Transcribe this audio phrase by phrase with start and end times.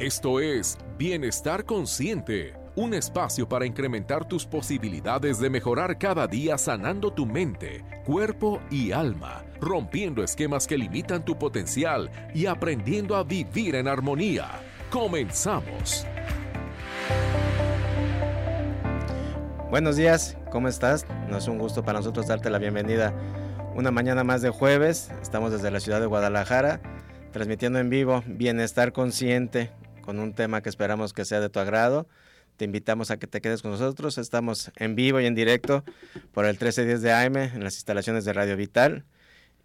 [0.00, 7.12] Esto es Bienestar Consciente, un espacio para incrementar tus posibilidades de mejorar cada día sanando
[7.12, 13.74] tu mente, cuerpo y alma, rompiendo esquemas que limitan tu potencial y aprendiendo a vivir
[13.74, 14.46] en armonía.
[14.88, 16.06] Comenzamos.
[19.68, 21.06] Buenos días, ¿cómo estás?
[21.28, 23.12] No es un gusto para nosotros darte la bienvenida
[23.74, 25.10] una mañana más de jueves.
[25.20, 26.80] Estamos desde la ciudad de Guadalajara
[27.32, 29.70] transmitiendo en vivo Bienestar Consciente,
[30.08, 32.08] con un tema que esperamos que sea de tu agrado.
[32.56, 34.16] Te invitamos a que te quedes con nosotros.
[34.16, 35.84] Estamos en vivo y en directo
[36.32, 39.04] por el 1310 de AM en las instalaciones de Radio Vital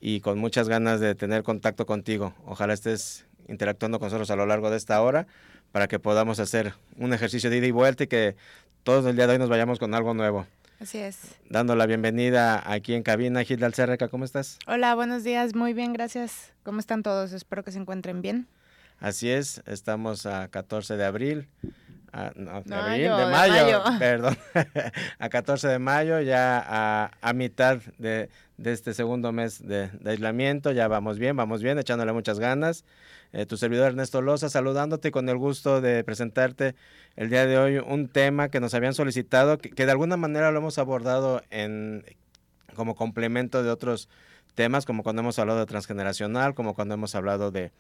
[0.02, 2.36] y con muchas ganas de tener contacto contigo.
[2.46, 5.28] Ojalá estés interactuando con nosotros a lo largo de esta hora
[5.72, 8.36] para que podamos hacer un ejercicio de ida y vuelta y que
[8.84, 10.46] todos el día de hoy nos vayamos con algo nuevo.
[10.78, 11.20] Así es.
[11.50, 14.60] Dando la bienvenida aquí en cabina, Gilda Alcerreca, ¿cómo estás?
[14.68, 16.52] Hola, buenos días, muy bien, gracias.
[16.64, 17.32] ¿Cómo están todos?
[17.32, 18.46] Espero que se encuentren bien.
[19.04, 21.50] Así es, estamos a 14 de abril.
[22.14, 24.38] A, no, de, mayo, de, mayo, perdón,
[25.20, 30.12] a 14 de mayo, ya a, a mitad de, de, este segundo mes de, de,
[30.12, 32.86] aislamiento, ya vamos bien, vamos bien, echándole muchas ganas.
[33.34, 36.74] Eh, tu servidor Ernesto Loza, saludándote con el gusto de presentarte
[37.18, 40.50] el día de hoy un tema que nos habían solicitado, que, que de alguna manera
[40.52, 42.06] lo hemos abordado en
[42.74, 44.08] como complemento de otros
[44.56, 47.72] temas como cuando hemos hablado de transgeneracional, como cuando hemos hablado de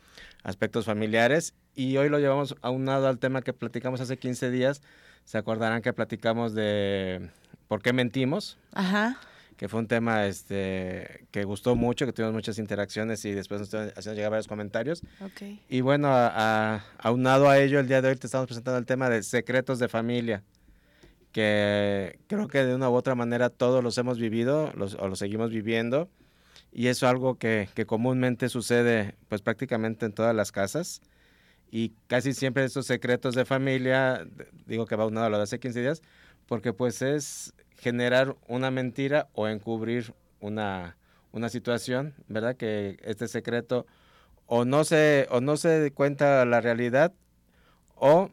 [0.44, 4.82] aspectos familiares y hoy lo llevamos aunado al tema que platicamos hace 15 días.
[5.26, 7.30] Se acordarán que platicamos de
[7.68, 8.58] por qué mentimos.
[8.74, 9.18] Ajá.
[9.58, 13.74] Que fue un tema este, que gustó mucho, que tuvimos muchas interacciones y después nos
[13.96, 15.04] hacían llegar varios comentarios.
[15.22, 15.64] Okay.
[15.70, 18.86] Y bueno, a, a, aunado a ello, el día de hoy te estamos presentando el
[18.86, 20.44] tema de secretos de familia
[21.34, 25.20] que creo que de una u otra manera todos los hemos vivido los, o los
[25.20, 26.08] seguimos viviendo
[26.74, 31.02] y eso es algo que, que, comúnmente sucede pues prácticamente en todas las casas
[31.76, 34.28] y casi siempre estos secretos de familia,
[34.68, 36.02] digo que va unado a lo de hace 15 días,
[36.46, 40.97] porque pues es generar una mentira o encubrir una,
[41.31, 42.58] una situación, ¿verdad?
[42.58, 43.88] Que este secreto
[44.46, 47.12] o no se, o no se cuenta la realidad
[47.96, 48.30] o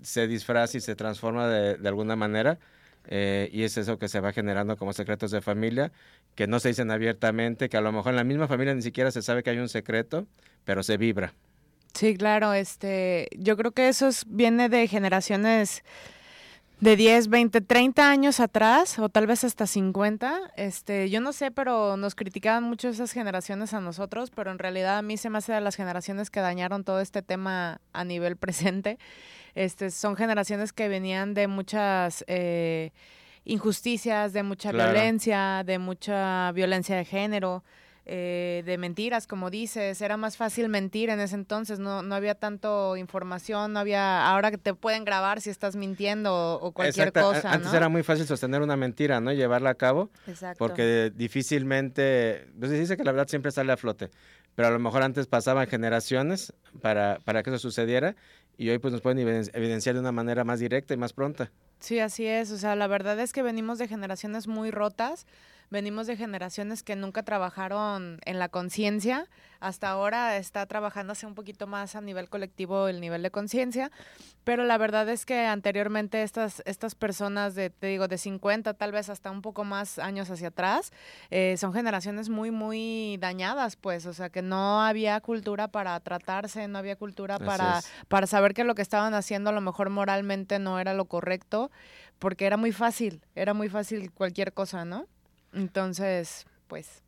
[0.00, 2.60] se disfraza y se transforma de alguna manera.
[3.06, 5.92] Eh, y es eso que se va generando como secretos de familia,
[6.34, 9.10] que no se dicen abiertamente, que a lo mejor en la misma familia ni siquiera
[9.10, 10.26] se sabe que hay un secreto,
[10.64, 11.34] pero se vibra.
[11.92, 15.84] Sí, claro, este, yo creo que eso es, viene de generaciones
[16.80, 21.50] de 10, 20, 30 años atrás, o tal vez hasta 50, este, yo no sé,
[21.50, 25.38] pero nos criticaban mucho esas generaciones a nosotros, pero en realidad a mí se me
[25.38, 28.98] hace de las generaciones que dañaron todo este tema a nivel presente.
[29.54, 32.90] Este, son generaciones que venían de muchas eh,
[33.44, 34.92] injusticias, de mucha claro.
[34.92, 37.62] violencia, de mucha violencia de género.
[38.06, 42.34] Eh, de mentiras, como dices, era más fácil mentir en ese entonces, no, no había
[42.34, 47.08] tanto información, no había, ahora que te pueden grabar si estás mintiendo o, o cualquier
[47.08, 47.32] Exacto.
[47.32, 47.50] cosa.
[47.50, 47.78] Antes ¿no?
[47.78, 49.32] era muy fácil sostener una mentira, ¿no?
[49.32, 50.10] Y llevarla a cabo.
[50.26, 50.58] Exacto.
[50.58, 54.10] Porque difícilmente, pues dice que la verdad siempre sale a flote,
[54.54, 58.16] pero a lo mejor antes pasaban generaciones para, para que eso sucediera
[58.58, 61.50] y hoy pues nos pueden evidenciar de una manera más directa y más pronta.
[61.80, 65.26] Sí, así es, o sea, la verdad es que venimos de generaciones muy rotas,
[65.70, 69.28] venimos de generaciones que nunca trabajaron en la conciencia,
[69.60, 73.90] hasta ahora está trabajándose un poquito más a nivel colectivo el nivel de conciencia,
[74.44, 78.92] pero la verdad es que anteriormente estas, estas personas de, te digo, de 50, tal
[78.92, 80.92] vez hasta un poco más años hacia atrás,
[81.30, 86.68] eh, son generaciones muy, muy dañadas, pues, o sea, que no había cultura para tratarse,
[86.68, 87.90] no había cultura para, es.
[88.08, 91.70] para saber que lo que estaban haciendo a lo mejor moralmente no era lo correcto,
[92.18, 95.06] porque era muy fácil, era muy fácil cualquier cosa, ¿no?
[95.54, 97.02] Entonces, pues...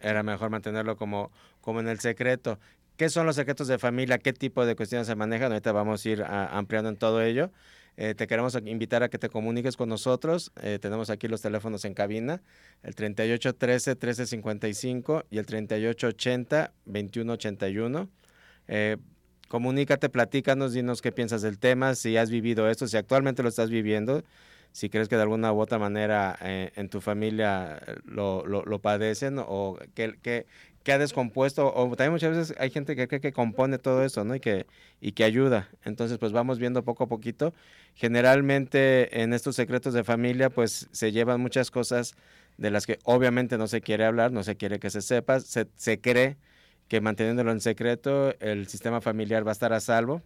[0.00, 2.60] Era mejor mantenerlo como, como en el secreto.
[2.96, 4.18] ¿Qué son los secretos de familia?
[4.18, 5.52] ¿Qué tipo de cuestiones se manejan?
[5.52, 7.52] Ahorita vamos a ir a, ampliando en todo ello.
[7.96, 10.52] Eh, te queremos invitar a que te comuniques con nosotros.
[10.62, 12.42] Eh, tenemos aquí los teléfonos en cabina,
[12.84, 18.08] el 3813-1355 y el 3880-2181.
[18.68, 18.98] Eh,
[19.48, 23.68] comunícate, platícanos, dinos qué piensas del tema, si has vivido esto, si actualmente lo estás
[23.68, 24.22] viviendo,
[24.72, 28.78] si crees que de alguna u otra manera eh, en tu familia lo, lo, lo
[28.80, 30.46] padecen o que, que,
[30.82, 34.24] que, ha descompuesto, o también muchas veces hay gente que cree que compone todo eso,
[34.24, 34.34] ¿no?
[34.34, 34.66] Y que,
[35.00, 35.68] y que ayuda.
[35.84, 37.54] Entonces, pues vamos viendo poco a poquito.
[37.94, 42.14] Generalmente en estos secretos de familia, pues se llevan muchas cosas
[42.56, 45.66] de las que obviamente no se quiere hablar, no se quiere que se sepa, se,
[45.76, 46.36] se cree
[46.88, 50.22] que manteniéndolo en secreto el sistema familiar va a estar a salvo,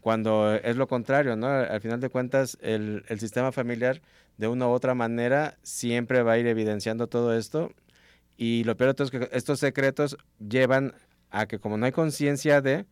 [0.00, 1.48] Cuando es lo contrario, ¿no?
[1.48, 4.00] Al final de cuentas, el, el, sistema familiar,
[4.38, 7.72] de una u otra manera, siempre va a ir evidenciando todo esto.
[8.36, 10.94] Y lo peor de todo es que estos secretos llevan
[11.30, 12.86] a que, como no hay conciencia de,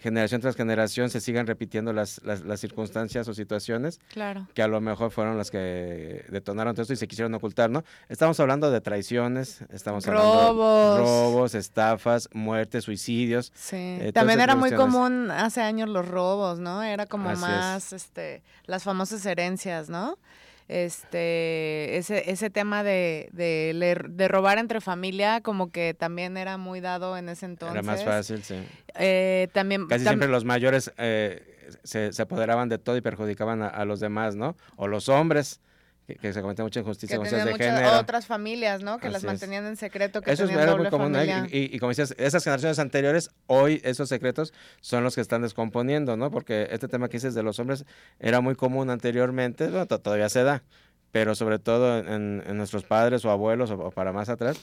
[0.00, 4.46] generación tras generación se sigan repitiendo las, las, circunstancias o situaciones claro.
[4.54, 7.84] que a lo mejor fueron las que detonaron todo esto y se quisieron ocultar, ¿no?
[8.08, 13.52] Estamos hablando de traiciones, estamos hablando de robos, estafas, muertes, suicidios.
[13.54, 13.76] Sí.
[13.76, 16.82] Eh, También era muy común hace años los robos, ¿no?
[16.82, 20.18] Era como más, este, las famosas herencias, ¿no?
[20.68, 27.16] Este ese, ese tema de, de, robar entre familia como que también era muy dado
[27.16, 27.74] en ese entonces.
[27.74, 28.56] Era más fácil, sí.
[28.96, 33.68] Eh, también, Casi siempre los mayores eh, se, se, apoderaban de todo y perjudicaban a,
[33.68, 34.56] a, los demás, ¿no?
[34.76, 35.60] O los hombres
[36.06, 37.98] que, se comete mucha injusticia que de género.
[37.98, 38.98] otras familias, ¿no?
[38.98, 41.16] Que las mantenían en secreto, que Eso es muy común.
[41.50, 46.30] Y, como decías, esas generaciones anteriores, hoy esos secretos son los que están descomponiendo, ¿no?
[46.30, 47.84] Porque este tema que dices de los hombres
[48.20, 50.62] era muy común anteriormente, todavía se da,
[51.10, 54.60] pero sobre todo en, nuestros padres o abuelos o, para más atrás,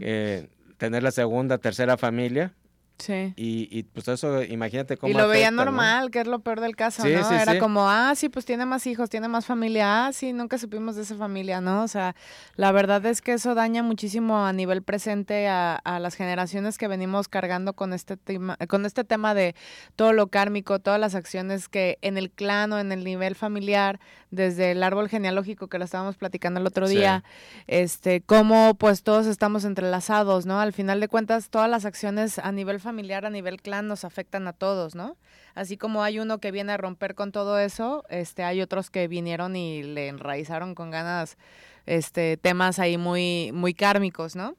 [0.00, 0.48] eh,
[0.78, 2.52] tener la segunda, tercera familia,
[2.98, 3.34] Sí.
[3.36, 5.10] Y, y pues eso, imagínate cómo.
[5.10, 7.30] Y lo veía normal, que es lo peor del caso, ¿no?
[7.30, 10.94] Era como, ah, sí, pues tiene más hijos, tiene más familia, ah, sí, nunca supimos
[10.96, 11.82] de esa familia, ¿no?
[11.82, 12.14] O sea,
[12.54, 16.86] la verdad es que eso daña muchísimo a nivel presente a, a las generaciones que
[16.88, 19.54] venimos cargando con este tema, con este tema de
[19.96, 23.98] todo lo kármico, todas las acciones que en el clan o en el nivel familiar,
[24.30, 27.24] desde el árbol genealógico que lo estábamos platicando el otro día,
[27.66, 30.60] este, cómo pues todos estamos entrelazados, ¿no?
[30.60, 34.46] Al final de cuentas, todas las acciones a nivel familiar, a nivel clan, nos afectan
[34.46, 35.16] a todos, ¿no?
[35.56, 39.08] Así como hay uno que viene a romper con todo eso, este, hay otros que
[39.08, 41.36] vinieron y le enraizaron con ganas
[41.86, 44.54] este, temas ahí muy, muy kármicos, ¿no?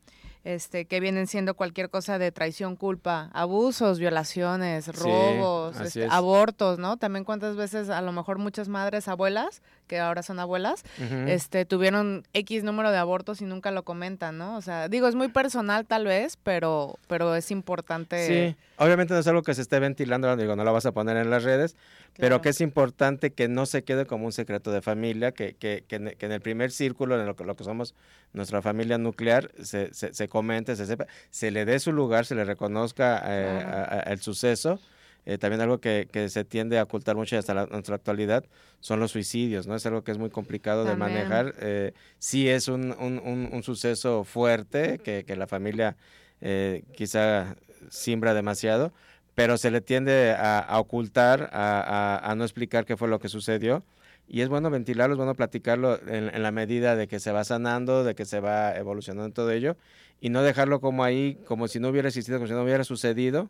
[0.46, 6.98] este, que vienen siendo cualquier cosa de traición, culpa, abusos, violaciones, robos, este, abortos, ¿no?
[6.98, 10.84] También cuántas veces a lo mejor muchas madres, abuelas, que ahora son abuelas,
[11.28, 14.58] este, tuvieron X número de abortos y nunca lo comentan, ¿no?
[14.58, 18.28] O sea, digo, es muy personal tal vez, pero, pero es importante.
[18.28, 21.18] Sí, obviamente no es algo que se esté ventilando, digo, no lo vas a poner
[21.18, 21.76] en las redes,
[22.18, 25.84] pero que es importante que no se quede como un secreto de familia, que, que,
[25.88, 27.94] que, en, el primer círculo, en lo que, lo que somos
[28.34, 32.46] nuestra familia nuclear, se, se, comente, se sepa, se le dé su lugar, se le
[32.46, 34.80] reconozca eh, el suceso.
[35.26, 38.46] Eh, también algo que, que, se tiende a ocultar mucho hasta la, nuestra actualidad
[38.80, 39.76] son los suicidios, ¿no?
[39.76, 41.56] Es algo que es muy complicado de manejar.
[41.60, 45.98] Eh, sí es un, un, un, suceso fuerte que, que la familia
[46.42, 47.56] eh, quizá
[47.90, 48.94] simbra demasiado,
[49.34, 53.84] pero se le tiende a, ocultar, a, no explicar qué fue lo que sucedió.
[54.28, 58.04] Y es bueno ventilarlo, es bueno platicarlo en, la medida de que se va sanando,
[58.04, 59.76] de que se va evolucionando todo ello,
[60.22, 63.50] y no dejarlo como ahí, como si no hubiera existido, como si no hubiera sucedido,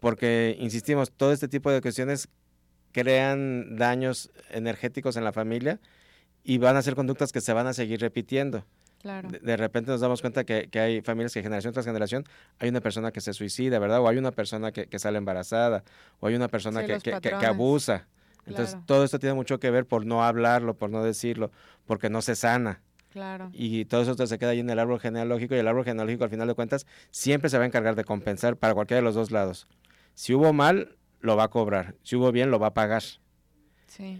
[0.00, 2.28] porque, insistimos, todo este tipo de cuestiones
[2.92, 5.78] crean daños energéticos en la familia
[6.42, 8.64] y van a ser conductas que se van a seguir repitiendo.
[9.02, 12.24] De, repente nos damos cuenta que, hay familias que generación tras generación
[12.58, 14.00] hay una persona que se suicida, ¿verdad?
[14.00, 15.84] O hay una persona que, sale embarazada,
[16.20, 18.06] o hay una persona que, que, abusa.
[18.46, 21.50] Entonces, todo esto tiene mucho que ver por no hablarlo, por no decirlo,
[21.86, 22.82] porque no se sana.
[23.10, 23.50] Claro.
[23.52, 26.30] Y todo eso se queda ahí en el árbol genealógico y el árbol genealógico al
[26.30, 29.30] final de cuentas siempre se va a encargar de compensar para cualquiera de los dos
[29.30, 29.66] lados.
[30.14, 31.94] Si hubo mal, lo va a cobrar.
[32.02, 33.02] Si hubo bien, lo va a pagar.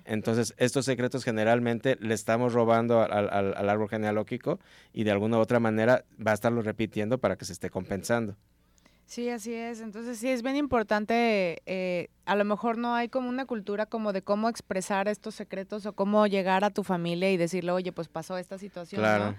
[0.05, 4.59] Entonces, estos secretos generalmente le estamos robando al, al, árbol genealógico
[4.93, 8.37] y de alguna u otra manera va a estarlo repitiendo para que se esté compensando.
[9.11, 9.81] Sí, así es.
[9.81, 14.13] Entonces sí es bien importante, eh, a lo mejor no hay como una cultura como
[14.13, 18.07] de cómo expresar estos secretos o cómo llegar a tu familia y decirle, oye, pues
[18.07, 19.01] pasó esta situación.
[19.01, 19.35] Claro.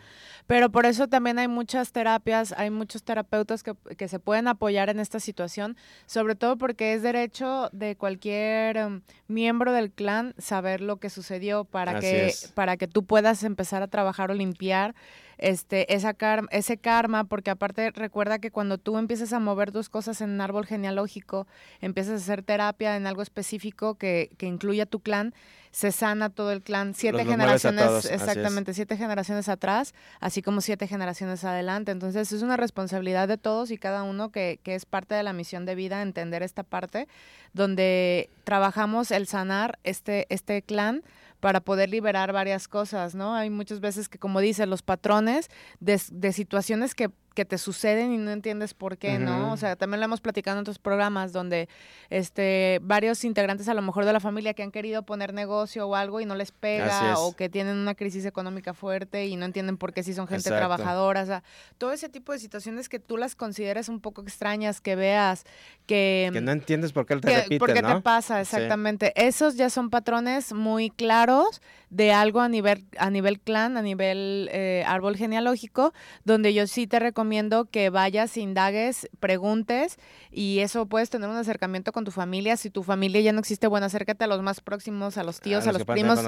[0.46, 4.90] Pero por eso también hay muchas terapias, hay muchos terapeutas que, que, se pueden apoyar
[4.90, 10.82] en esta situación, sobre todo porque es derecho de cualquier em, miembro del clan saber
[10.82, 14.96] lo que sucedió para, que, para que tú puedas empezar a trabajar o limpiar
[15.42, 16.16] este, esa
[16.52, 20.42] ese karma, porque aparte recuerda que cuando tú empiezas a mover tus cosas en un
[20.42, 21.48] árbol genealógico,
[21.82, 25.34] empiezas a hacer terapia en algo específico que, que incluya tu clan,
[25.72, 31.44] se sana todo el clan, siete generaciones, exactamente, siete generaciones atrás, así como siete generaciones
[31.44, 31.92] adelante.
[31.92, 35.34] Entonces es una responsabilidad de todos y cada uno que, que es parte de la
[35.34, 37.08] misión de vida, entender esta parte,
[37.54, 41.04] donde trabajamos el sanar este, este clan
[41.42, 43.36] para poder liberar varias cosas, ¿no?
[43.36, 45.50] Hay muchas veces que, como dice, los patrones
[45.82, 49.54] de, de situaciones que que te suceden y no entiendes por qué, ¿no?
[49.54, 51.70] O sea, también lo hemos platicado en otros programas donde
[52.10, 55.96] este varios integrantes a lo mejor de la familia que han querido poner negocio o
[55.96, 59.78] algo y no les pega o que tienen una crisis económica fuerte y no entienden
[59.78, 61.44] por qué si son gente trabajadora, o sea,
[61.78, 65.46] todo ese tipo de situaciones que tú las consideres un poco extrañas, que veas
[65.86, 68.42] que, no entiendes por qué te repite, ¿Por qué te pasa?
[68.42, 69.14] Exactamente.
[69.16, 74.50] Esos ya son patrones muy claros de algo a nivel, a nivel clan, a nivel
[74.52, 77.21] eh, árbol genealógico, donde yo sí te recomiendo
[77.70, 79.98] que vayas, indagues, preguntes
[80.32, 82.58] y eso puedes tener un acercamiento con tu familia.
[82.58, 85.68] Si tu familia ya no existe, bueno, acércate a los más próximos, a los tíos,
[85.68, 86.20] a los, primos.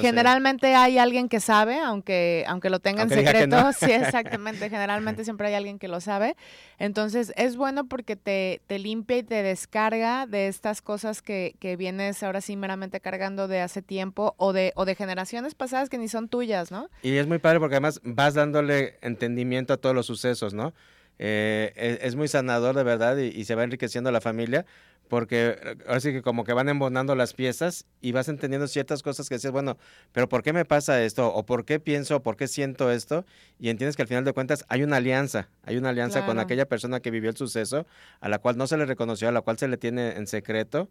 [0.00, 3.56] Generalmente hay alguien que sabe, aunque, aunque lo tenga en secreto.
[3.78, 4.70] Sí, exactamente.
[4.70, 6.36] Generalmente siempre hay alguien que lo sabe.
[6.78, 11.76] Entonces es bueno porque te, te limpia y te descarga de estas cosas que, que
[11.76, 15.98] vienes ahora sí meramente cargando de hace tiempo o de, o de generaciones pasadas que
[15.98, 16.88] ni son tuyas, ¿no?
[17.02, 20.72] Y es muy padre porque además vas dándole entendimiento a todos los sucesos, ¿no?
[21.18, 24.66] Eh, es, muy sanador de verdad y, se va enriqueciendo la familia
[25.08, 29.02] porque eh, ahora sí que como que van embonando las piezas y vas entendiendo ciertas
[29.02, 29.76] cosas que dices, bueno,
[30.12, 31.32] pero ¿por qué me pasa esto?
[31.32, 32.20] ¿O por qué pienso?
[32.22, 33.24] ¿Por qué siento esto?
[33.60, 36.66] Y entiendes que al final de cuentas hay una alianza, hay una alianza con aquella
[36.66, 37.86] persona que vivió el suceso,
[38.20, 40.88] a la cual no se le reconoció, a la cual se le tiene en secreto.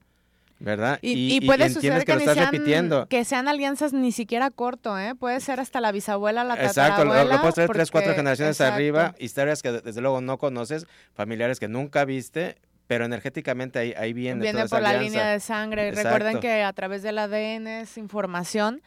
[0.63, 0.97] ¿Verdad?
[1.01, 5.13] Y, puede suceder que, sean, que sean alianzas ni siquiera corto, ¿eh?
[5.13, 9.13] Puede ser hasta la bisabuela, la Exacto, lo, lo, puedes traer tres, cuatro generaciones arriba,
[9.19, 12.55] historias que desde luego no conoces, familiares que nunca viste,
[12.87, 14.41] pero energéticamente ahí, ahí viene.
[14.41, 15.91] Viene por la línea de sangre.
[15.91, 18.81] Recuerden que a través del ADN es información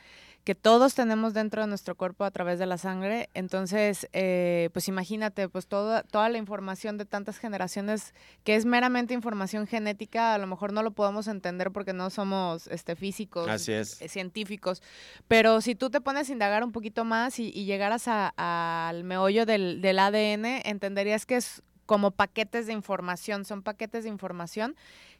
[0.47, 3.29] que todos tenemos dentro de nuestro cuerpo a través de la sangre.
[3.35, 9.13] Entonces, eh, pues imagínate, pues toda, toda la información de tantas generaciones, que es meramente
[9.13, 13.85] información genética, a lo mejor no lo podemos entender porque no somos este, físicos, eh,
[13.85, 14.85] científicos.
[15.27, 19.81] Pero si tú te pones a indagar un poquito más y, llegaras al meollo del,
[19.81, 24.77] del ADN, entenderías que es como paquetes de información, son paquetes de información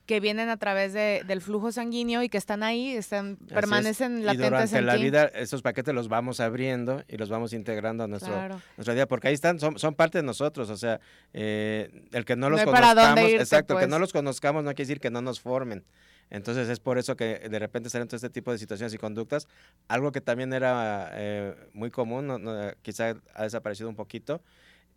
[0.07, 4.47] que vienen a través de, del flujo sanguíneo y que están ahí, están permanecen latentes
[4.47, 8.35] y durante la vida esos paquetes los vamos abriendo y los vamos integrando a nuestro,
[8.77, 11.01] nuestra vida, porque ahí están, son, son parte de nosotros, o sea,
[11.33, 14.01] eh, el que no los conozcamos, exacto, que no pues.
[14.01, 15.85] los conozcamos no quiere decir que no nos formen.
[16.29, 19.47] Entonces es por eso que de repente salen todo este tipo de situaciones y conductas.
[19.87, 22.43] Algo que también era eh, muy común,
[22.83, 24.43] quizá ha desaparecido un poquito,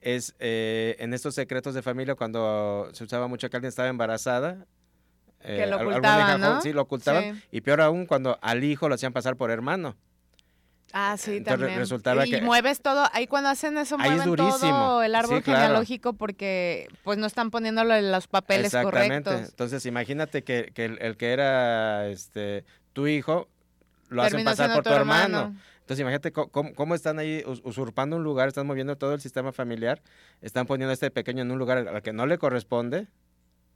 [0.02, 4.66] es eh, en estos secretos de familia cuando se usaba mucho que alguien estaba embarazada
[5.42, 6.62] que lo eh, ocultaban, ¿no?
[6.62, 7.42] Sí, lo ocultaban.
[7.52, 9.96] Y peor aún cuando al hijo lo hacían pasar por hermano.
[10.92, 11.78] Ah, sí, también.
[11.78, 17.18] Resultaba y mueves todo, ahí cuando hacen eso mueven todo el árbol genealógico porque pues
[17.18, 19.30] no están poniéndole los papeles Exactamente.
[19.30, 19.50] correctos.
[19.52, 23.48] Entonces imagínate que, que el, que era este tu hijo
[24.10, 25.56] lo hacen pasar por tu hermano.
[25.82, 30.02] Entonces imagínate cómo, cómo, están ahí usurpando un lugar, están moviendo todo el sistema familiar,
[30.42, 33.08] están poniendo a este pequeño en un lugar al que no le corresponde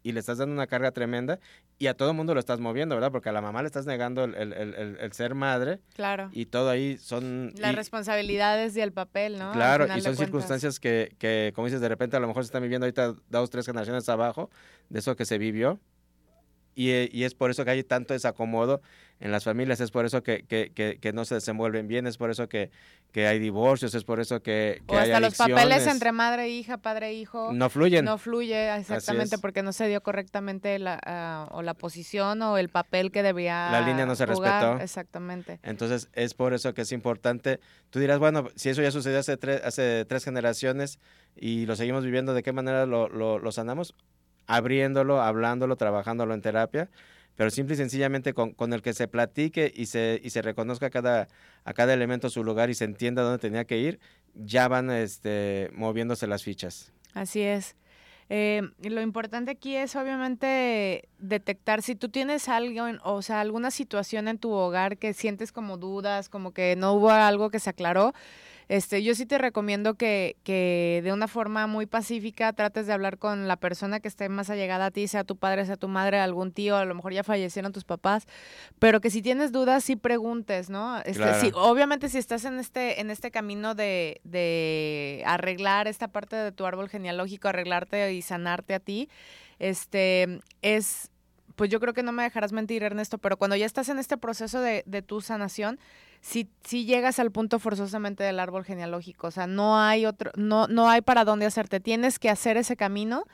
[0.04, 1.40] y le estás dando una carga tremenda
[1.80, 3.12] y a todo el mundo lo estás moviendo, ¿verdad?
[3.12, 5.80] Porque a la mamá le estás negando el, ser madre.
[5.96, 6.30] Claro.
[6.34, 7.54] Y todo ahí son...
[7.58, 9.52] Las responsabilidades y el papel, ¿no?
[9.54, 12.62] Claro, y son circunstancias que, que, como dices, de repente a lo mejor se están
[12.62, 14.50] viviendo ahorita dos, tres generaciones abajo
[14.90, 15.80] de eso que se vivió.
[16.76, 18.82] Y, y es por eso que hay tanto desacomodo
[19.24, 22.30] en las familias, es por eso que, que, que, no se desenvuelven bien, es por
[22.30, 22.72] eso que,
[23.16, 27.10] hay divorcios, es por eso que, o hasta los papeles entre madre e hija, padre
[27.10, 27.54] e hijo.
[27.54, 28.04] No fluyen.
[28.04, 32.68] No fluye exactamente porque no se dio correctamente la, ah, o la posición o el
[32.68, 34.80] papel que debía La línea no se respetó.
[34.80, 35.60] Exactamente.
[35.64, 37.62] Entonces es por eso que es importante.
[37.92, 41.00] Tú dirás, bueno, si eso ya sucedió hace, tres, hace tres generaciones
[41.36, 43.96] y lo seguimos viviendo, ¿de qué manera lo, lo, lo sanamos?
[44.48, 46.90] Abriéndolo, hablándolo, trabajándolo en terapia
[47.36, 50.88] pero simple y sencillamente con, con, el que se platique y se, y se reconozca
[50.88, 51.28] a cada,
[51.64, 54.00] a cada elemento su lugar y se entienda dónde tenía que ir,
[54.36, 56.92] ya van este, moviéndose las fichas.
[57.14, 57.76] Así es.
[58.30, 64.28] Eh, lo importante aquí es obviamente detectar si tú tienes algo, o sea, alguna situación
[64.28, 68.14] en tu hogar que sientes como dudas, como que no hubo algo que se aclaró,
[68.68, 73.18] este, yo sí te recomiendo que, que de una forma muy pacífica trates de hablar
[73.18, 76.20] con la persona que esté más allegada a ti, sea tu padre, sea tu madre,
[76.20, 78.26] algún tío, a lo mejor ya fallecieron tus papás,
[78.80, 81.00] pero que si tienes dudas, sí preguntes, ¿no?
[81.00, 86.52] Este, obviamente si estás en este, en este camino de, de arreglar esta parte de
[86.52, 89.10] tu árbol genealógico, arreglarte y sanarte a ti,
[89.60, 91.12] este, es,
[91.56, 94.18] pues yo creo que no me dejarás mentir, Ernesto, pero cuando ya estás en este
[94.18, 95.80] proceso de, de tu sanación,
[96.24, 100.68] si, si llegas al punto forzosamente del árbol genealógico, o sea, no hay otro, no,
[100.68, 103.26] no hay para dónde hacerte, tienes que hacer ese camino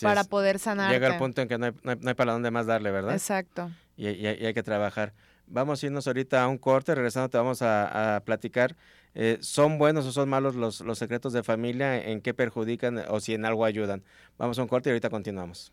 [0.00, 0.92] para poder sanar.
[0.92, 3.14] Llega el punto en que no hay, no, hay, para dónde más darle, ¿verdad?
[3.14, 3.72] Exacto.
[3.96, 5.12] Y, hay que trabajar.
[5.48, 8.76] Vamos a irnos ahorita a un corte, regresando te vamos a, platicar.
[9.16, 12.00] Eh, ¿Son buenos o son malos los, los secretos de familia?
[12.00, 14.04] ¿En qué perjudican o si en algo ayudan?
[14.38, 15.72] Vamos a un corte y ahorita continuamos.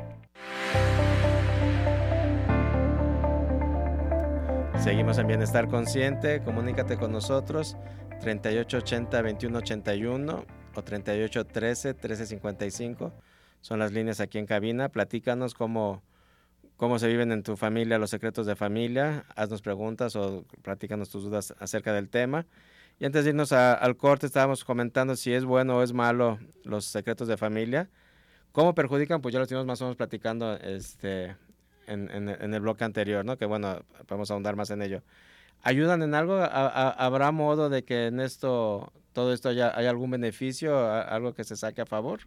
[4.83, 6.41] Seguimos en Bienestar Consciente.
[6.43, 7.77] Comunícate con nosotros
[8.19, 13.13] 3880 2181 o 3813 1355.
[13.61, 14.89] Son las líneas aquí en cabina.
[14.89, 16.01] Platícanos cómo
[16.77, 21.25] cómo se viven en tu familia los secretos de familia, haznos preguntas o platícanos tus
[21.25, 22.47] dudas acerca del tema.
[22.97, 26.85] Y antes de irnos al corte, estábamos comentando si es bueno o es malo los
[26.85, 27.91] secretos de familia.
[28.51, 29.21] ¿Cómo perjudican?
[29.21, 31.35] Pues ya lo estuvimos más o menos platicando este,
[31.91, 33.37] en, en, el bloque anterior, ¿no?
[33.37, 35.03] Que bueno, podemos ahondar más en ello.
[35.63, 36.39] ¿Ayudan en algo?
[36.41, 41.55] ¿Habrá modo de que en esto, todo esto haya, haya algún beneficio, algo que se
[41.55, 42.21] saque a favor?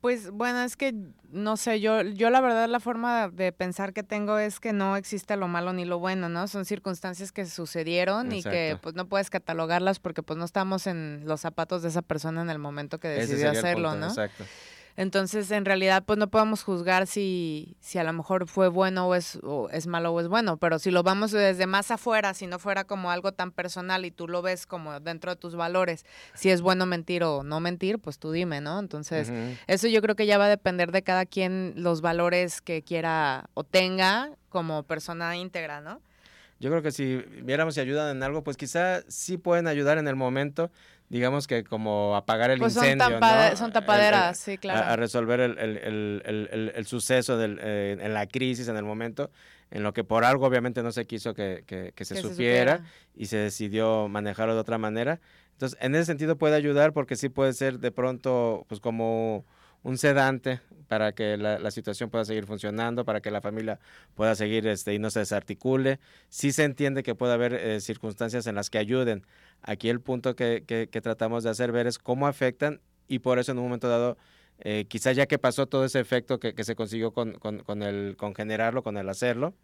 [0.00, 0.94] Pues bueno, es que
[1.30, 4.96] no sé, yo, yo la verdad la forma de pensar que tengo es que no
[4.96, 6.46] existe lo malo ni lo bueno, ¿no?
[6.48, 11.22] Son circunstancias que sucedieron y que pues no puedes catalogarlas porque pues no estamos en
[11.24, 14.06] los zapatos de esa persona en el momento que decidió hacerlo, ¿no?
[14.06, 14.44] Exacto.
[14.96, 19.14] Entonces, en realidad, pues no podemos juzgar si, si a lo mejor fue bueno o
[19.14, 22.46] es, o es malo o es bueno, pero si lo vamos desde más afuera, si
[22.46, 26.06] no fuera como algo tan personal y tú lo ves como dentro de tus valores,
[26.34, 28.78] si es bueno mentir o no mentir, pues tú dime, ¿no?
[28.78, 29.30] Entonces,
[29.66, 33.50] eso yo creo que ya va a depender de cada quien los valores que quiera
[33.54, 36.00] o tenga como persona íntegra, ¿no?
[36.58, 40.08] Yo creo que si viéramos si ayudan en algo, pues quizá sí pueden ayudar en
[40.08, 40.70] el momento,
[41.08, 43.06] digamos que como apagar el pues incendio.
[43.56, 44.86] Son, tapaderas, sí, claro.
[44.86, 49.30] A, resolver el, suceso eh, en la crisis, en el momento,
[49.70, 51.64] en lo que por algo obviamente no se quiso que,
[51.96, 52.84] se, supiera,
[53.14, 55.20] y se decidió manejarlo de otra manera.
[55.52, 59.44] Entonces, en ese sentido puede ayudar porque sí puede ser de pronto, pues como
[59.86, 63.78] un sedante para que la, situación pueda seguir funcionando, para que la familia
[64.16, 66.00] pueda seguir este, y no se desarticule.
[66.28, 69.24] Sí se entiende que puede haber eh, circunstancias en las que ayuden.
[69.62, 73.52] Aquí el punto que, que, tratamos de hacer ver es cómo afectan y por eso
[73.52, 74.18] en un momento dado,
[74.58, 77.82] eh, quizás ya que pasó todo ese efecto que, que se consiguió con, con, con,
[77.84, 79.54] el, con generarlo, con el hacerlo,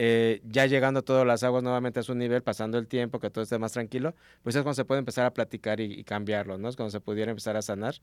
[0.00, 3.42] eh, ya llegando todas las aguas nuevamente a su nivel, pasando el tiempo, que todo
[3.42, 6.68] esté más tranquilo, pues es cuando se puede empezar a platicar y, cambiarlo, ¿no?
[6.68, 7.96] Es cuando se pudiera empezar a sanar.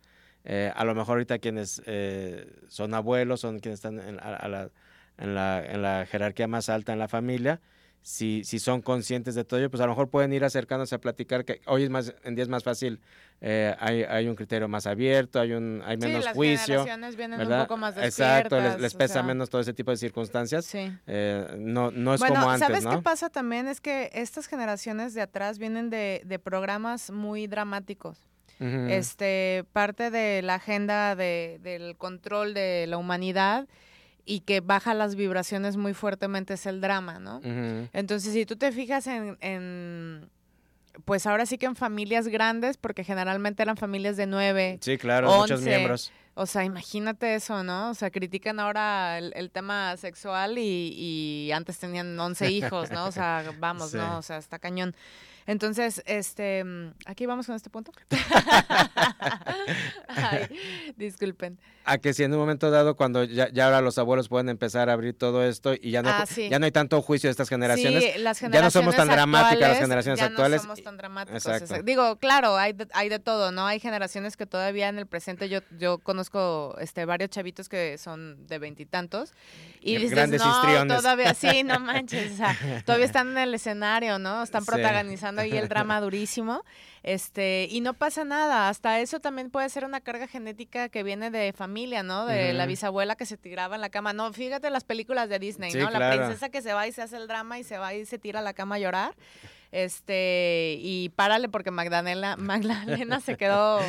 [0.43, 4.69] Eh, a lo mejor ahorita quienes eh, son abuelos, son quienes están en, la,
[5.17, 7.62] en, la, en la jerarquía más alta en la familia,
[8.05, 10.99] si, si son conscientes de todo ello, pues a lo mejor pueden ir acercándose a
[10.99, 13.01] platicar, que hoy es más, en día es más fácil,
[13.41, 16.85] eh, hay, hay un criterio más abierto, hay un hay menos sí, las juicio.
[17.17, 20.65] Vienen un poco más Exacto, les, pesa menos todo ese tipo de circunstancias.
[20.65, 20.95] Sí.
[21.07, 23.67] Eh, no, no es como antes, ¿sabes qué pasa también?
[23.67, 28.19] Es que estas generaciones de atrás vienen de, de programas muy dramáticos.
[28.59, 33.67] Este, parte de la agenda de, del control de la humanidad
[34.25, 37.41] y que baja las vibraciones muy fuertemente es el drama, ¿no?
[37.93, 40.29] Entonces, si tú te fijas en,
[41.05, 44.79] pues ahora sí que en familias grandes, porque generalmente eran familias de nueve.
[44.81, 46.11] Sí, claro, muchos miembros.
[46.38, 47.91] O sea, imagínate eso, ¿no?
[47.91, 50.93] O sea, critican ahora el, tema sexual y,
[51.47, 53.05] y, antes tenían once hijos, ¿no?
[53.05, 54.17] O sea, vamos, ¿no?
[54.17, 54.95] O sea, está cañón.
[55.47, 57.91] Entonces, este, mm, aquí vamos con este punto.
[60.08, 60.47] Ay,
[60.97, 61.60] disculpen.
[61.84, 64.93] A que si en un momento dado, cuando ya, ahora los abuelos pueden empezar a
[64.93, 68.03] abrir todo esto y ya no, ah, ya no hay tanto juicio de estas generaciones,
[68.03, 70.62] sí, las generaciones ya no somos tan dramáticas las generaciones ya actuales.
[70.62, 71.43] No somos tan dramáticos.
[71.84, 73.67] Digo, claro, hay de, hay de todo, ¿no?
[73.67, 78.47] Hay generaciones que todavía en el presente, yo, yo conozco este varios chavitos que son
[78.47, 79.34] de veintitantos
[79.79, 84.41] y, dices, no, todavía sí, no manches, o sea, todavía están en el escenario, ¿no?
[84.41, 86.63] Están protagonizando ahí el drama durísimo.
[87.04, 88.69] Este, y no pasa nada.
[88.69, 92.26] Hasta eso también puede ser una carga genética que viene de familia, ¿no?
[92.26, 94.13] De la bisabuela que se tiraba en la cama.
[94.13, 95.89] No, fíjate las películas de Disney, ¿no?
[95.91, 98.17] La princesa que se va y se hace el drama y se va y se
[98.17, 99.15] tira a la cama a llorar.
[99.75, 103.81] Este, y párale porque Magdalena, Magdalena se quedó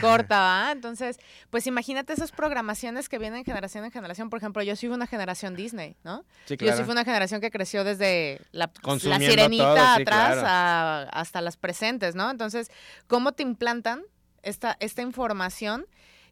[0.00, 0.70] corta, ¿va?
[0.70, 1.18] Entonces,
[1.50, 4.30] pues imagínate esas programaciones que vienen generación en generación.
[4.30, 6.24] Por ejemplo, yo soy una generación Disney, ¿no?
[6.44, 12.14] Sí, Yo soy una generación que creció desde la, la sirenita atrás hasta las presentes,
[12.14, 12.30] ¿no?
[12.30, 12.70] Entonces,
[13.08, 14.04] ¿cómo te implantan
[14.44, 15.86] esta, esta información?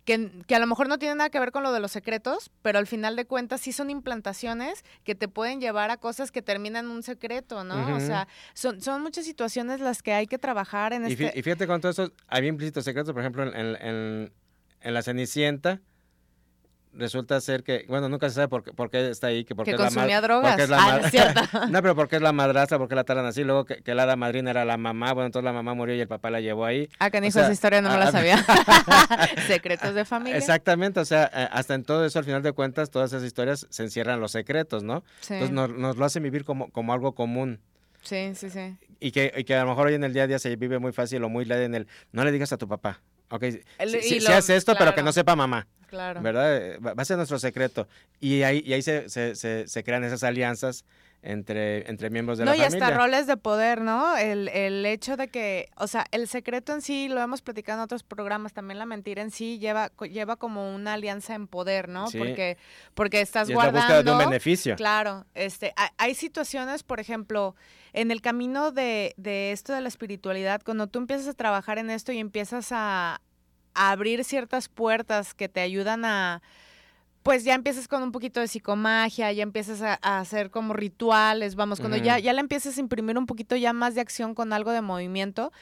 [0.04, 2.78] Que, a lo mejor no tiene nada que ver con lo de los secretos, pero
[2.78, 6.86] al final de cuentas sí son implantaciones que te pueden llevar a cosas que terminan
[6.86, 7.96] en un secreto, ¿no?
[7.96, 11.32] O sea, son, son muchas situaciones las que hay que trabajar en y este...
[11.34, 14.32] Y fíjate con todo eso, había implícitos secretos, por ejemplo, en, en,
[14.80, 15.80] en La Cenicienta,
[16.92, 19.70] resulta ser que, bueno, nunca se sabe por, qué- por qué está ahí, que porque
[19.70, 20.50] Que es consumía drogas.
[20.50, 21.40] porque es la Ah, no es cierto.
[21.70, 24.16] no, pero porque es la madrastra, porque la tratan así, luego que, que la hada
[24.16, 26.88] madrina era la mamá, bueno, entonces la mamá murió y el papá la llevó ahí.
[26.98, 28.44] Ah, canijo, sea, esa historia no me a- la a- sabía.
[29.46, 30.36] Secretos de familia.
[30.38, 33.66] Exactamente, o sea, eh, hasta en todo eso, al final de cuentas, todas esas historias
[33.70, 35.04] se encierran los secretos, ¿no?
[35.20, 37.60] Sí, Entonces nos, nos lo hacen vivir como, como algo común.
[38.02, 38.76] sí, sí, sí.
[39.02, 40.78] Y que, y que a lo mejor hoy en el día a día se vive
[40.78, 43.00] muy fácil o muy leve en el, no le digas a tu papá.
[43.30, 43.42] Ok,
[43.78, 45.06] El- y sí, lo- haz esto, pero que claro.
[45.06, 46.20] no sepa mamá, Claro.
[46.20, 46.56] ¿verdad?
[46.56, 47.88] Eh, Va va a ser nuestro secreto.
[48.20, 50.84] Y ahí, y ahí se, se, se, se crean esas alianzas
[51.22, 52.86] entre, entre miembros de no, la y familia.
[52.86, 54.16] hasta roles de poder, ¿no?
[54.16, 57.84] El, el hecho de que, o sea, el secreto en sí, lo hemos platicado en
[57.84, 62.06] otros programas, también la mentira en sí lleva, lleva como una alianza en poder, ¿no?
[62.06, 62.18] Sí.
[62.18, 62.56] Porque,
[62.94, 63.80] porque estás Y es la guardando.
[63.96, 64.76] búsqueda de un beneficio.
[64.76, 67.54] Claro, este, hay, hay situaciones, por ejemplo,
[67.92, 71.90] en el camino de, de esto de la espiritualidad, cuando tú empiezas a trabajar en
[71.90, 73.20] esto y empiezas a,
[73.74, 76.40] a abrir ciertas puertas que te ayudan a,
[77.22, 81.54] pues ya empiezas con un poquito de psicomagia, ya empiezas a, a hacer como rituales,
[81.54, 84.52] vamos, cuando ya, ya le empiezas a imprimir un poquito ya más de acción con
[84.52, 85.52] algo de movimiento,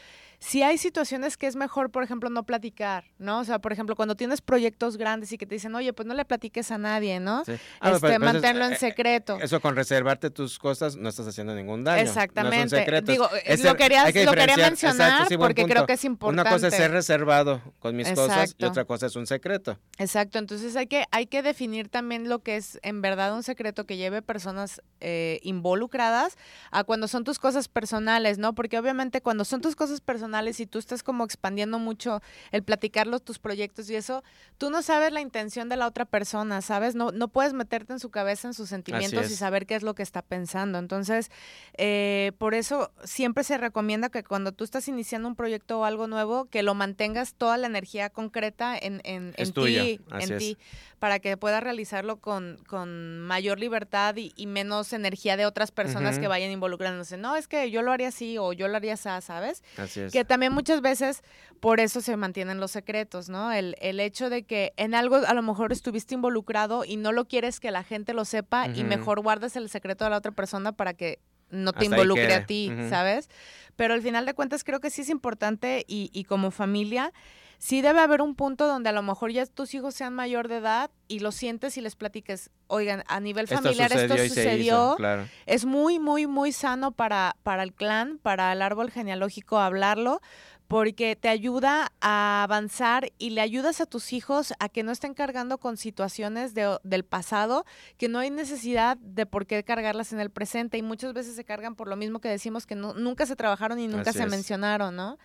[0.41, 3.41] sí hay situaciones que es mejor, por ejemplo, no platicar, ¿no?
[3.41, 6.15] O sea, por ejemplo, cuando tienes proyectos grandes y que te dicen, oye, pues no
[6.15, 7.45] le platiques a nadie, ¿no?
[7.45, 7.53] Sí.
[7.81, 9.39] Ah, este, pero- pero eso es- mantenerlo en eh, secreto.
[9.41, 12.03] Eso con reservarte tus cosas no estás haciendo ningún daño.
[12.03, 12.87] Exactamente.
[12.87, 13.01] No.
[13.01, 16.05] Digo, Es lo querías- que lo quería mencionar Exacto, sí, buen porque creo que es
[16.05, 16.77] Una cosa es importante.
[16.77, 19.79] ser reservado con mis cosas y otra cosa es un secreto.
[19.99, 23.87] Exacto, entonces hay que, hay que definir también lo que es en verdad un secreto
[23.87, 26.37] que lleve personas eh, involucradas
[26.71, 28.55] a cuando son tus cosas personales, ¿no?
[28.55, 30.28] Porque obviamente cuando son tus cosas personales
[30.59, 34.23] y tú estás como expandiendo mucho el platicarlos, tus proyectos y eso,
[34.57, 36.95] tú no sabes la intención de la otra persona, ¿sabes?
[36.95, 39.95] No, no puedes meterte en su cabeza, en sus sentimientos y saber qué es lo
[39.95, 40.79] que está pensando.
[40.79, 41.31] Entonces,
[41.77, 46.07] eh, por eso siempre se recomienda que cuando tú estás iniciando un proyecto o algo
[46.07, 50.59] nuevo, que lo mantengas toda la energía concreta en, en, en ti, en ti,
[50.99, 56.19] para que puedas realizarlo con, con mayor libertad y, y menos energía de otras personas
[56.19, 57.17] que vayan involucrándose.
[57.17, 59.63] No, es que yo lo haría así o yo lo haría así, ¿sabes?
[59.77, 60.13] Así es.
[60.13, 61.23] Que también muchas veces
[61.61, 63.53] por eso se mantienen los secretos, ¿no?
[63.53, 67.27] El, el hecho de que en algo a lo mejor estuviste involucrado y no lo
[67.27, 70.73] quieres que la gente lo sepa y mejor guardas el secreto de la otra persona
[70.73, 71.19] para que
[71.51, 72.71] no te Hasta involucre a ti.
[72.89, 73.29] ¿sabes?
[73.77, 77.13] Pero al final de cuentas creo que sí es importante y, y como familia
[77.59, 80.59] sí debe haber un punto donde a lo mejor ya tus hijos sean mayor de
[80.59, 85.29] edad y lo sientes y les platiques, oigan, a nivel familiar esto sucedió hizo, claro.
[85.47, 90.21] es muy, muy, muy sano para, para el clan, para el árbol genealógico hablarlo,
[90.69, 95.15] porque te ayuda a avanzar y le ayudas a tus hijos a que no estén
[95.15, 97.65] cargando con situaciones de- del pasado,
[97.97, 101.45] que no hay necesidad de por qué cargarlas en el presente y muchas veces se
[101.45, 104.25] cargan por lo mismo que decimos que no- nunca se trabajaron y nunca Así se
[104.27, 104.31] es.
[104.31, 105.19] mencionaron, ¿no?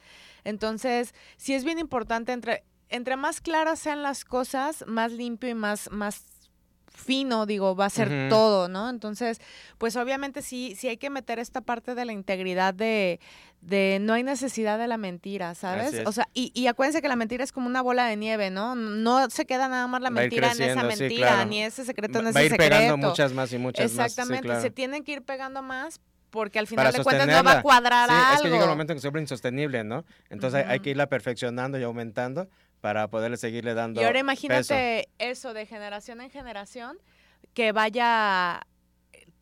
[0.45, 5.56] Entonces, sí es bien importante entre entre más claras sean las cosas, más limpio y
[5.56, 6.25] más más
[6.95, 8.89] fino, digo, va a ser todo, ¿no?
[8.89, 9.39] Entonces,
[9.77, 13.19] pues obviamente sí, sí hay que meter esta parte de la integridad de,
[13.62, 16.01] de no hay necesidad de la mentira, ¿sabes?
[16.06, 18.75] O sea, y, y acuérdense que la mentira es como una bola de nieve, ¿no?
[18.75, 21.49] No se queda nada más la mentira en esa sí, mentira, claro.
[21.49, 22.75] ni ese secreto en Va ese a ir secreto.
[22.77, 23.91] pegando muchas más y muchas más.
[23.91, 24.62] sí, Exactamente, claro.
[24.62, 27.62] se tienen que ir pegando más porque al final Para de cuentas no va a
[27.62, 28.34] cuadrar Sí, algo.
[28.36, 30.03] es que llega un momento en que se vuelve insostenible, ¿no?
[30.29, 32.47] Entonces hay- que irla perfeccionando y aumentando
[32.84, 34.26] para poderle seguirle dando Y ahora peso.
[34.26, 36.98] imagínate eso de generación en generación,
[37.54, 38.67] que vaya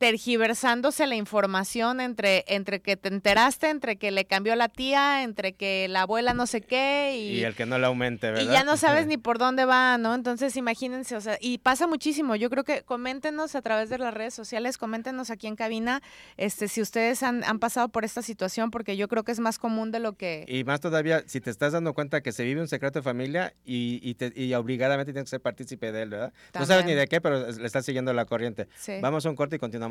[0.02, 5.54] tergiversándose la información entre, entre que te enteraste, entre que le cambió la tía, entre
[5.54, 8.52] que la abuela no sé qué y, Y el que no le aumente, y ¿verdad?
[8.54, 10.14] ya no sabes ni por dónde va, ¿no?
[10.16, 12.36] Entonces imagínense, o sea, y pasa muchísimo.
[12.36, 16.02] Yo creo que coméntenos a través de las redes sociales, coméntenos aquí en cabina,
[16.38, 19.60] este, si ustedes han, han pasado por esta situación, porque yo creo que es más
[19.60, 20.46] común de lo que...
[20.48, 23.54] Y más todavía, si te estás dando cuenta que se vive un secreto de familia
[23.66, 26.34] y, y, te- y obligadamente tienes que ser partícipe de él, ¿verdad?
[26.58, 28.68] No sabes ni de qué, pero le estás siguiendo la corriente.
[28.78, 28.94] Sí.
[29.02, 29.91] Vamos a un corte y continuamos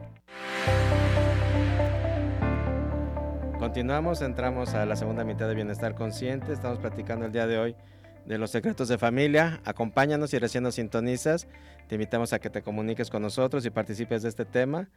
[3.71, 6.51] Continuamos, entramos a la segunda mitad de Bienestar Consciente.
[6.51, 7.75] Estamos platicando el día de hoy
[8.25, 9.61] de los secretos de familia.
[9.63, 11.47] Acompáñanos y recién nos sintonizas.
[11.87, 14.89] Te invitamos a que te comuniques con nosotros y participes de este tema.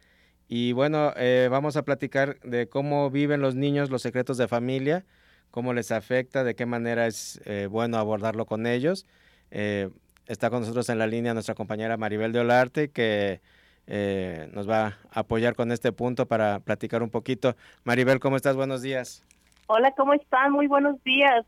[0.49, 5.05] Y bueno, eh, vamos a platicar de cómo viven los niños los secretos de familia,
[5.51, 9.05] cómo les afecta, de qué manera es eh, bueno abordarlo con ellos.
[9.51, 9.89] Eh,
[10.27, 13.39] está con nosotros en la línea nuestra compañera Maribel de Olarte, que
[13.87, 17.55] eh, nos va a apoyar con este punto para platicar un poquito.
[17.83, 18.55] Maribel, ¿cómo estás?
[18.55, 19.23] Buenos días.
[19.67, 20.51] Hola, ¿cómo están?
[20.51, 21.45] Muy buenos días.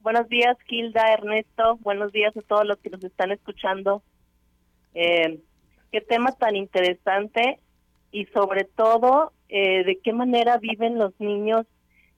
[0.00, 1.76] Buenos días, Kilda, Ernesto.
[1.82, 4.02] Buenos días a todos los que nos están escuchando.
[4.94, 5.40] Eh,
[5.92, 7.60] qué tema tan interesante
[8.10, 11.66] y sobre todo eh, de qué manera viven los niños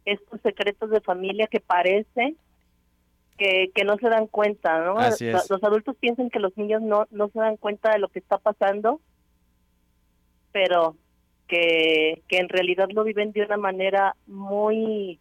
[0.04, 2.35] estos secretos de familia que parece
[3.37, 4.94] que, que no se dan cuenta, ¿no?
[4.94, 8.38] Los adultos piensan que los niños no, no se dan cuenta de lo que está
[8.38, 9.00] pasando,
[10.52, 10.96] pero
[11.48, 15.18] que, que en realidad lo viven de una manera muy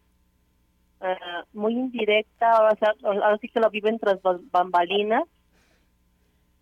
[1.01, 1.15] eh,
[1.53, 4.19] muy indirecta, o sea, ahora sí que lo viven tras
[4.51, 5.23] bambalinas,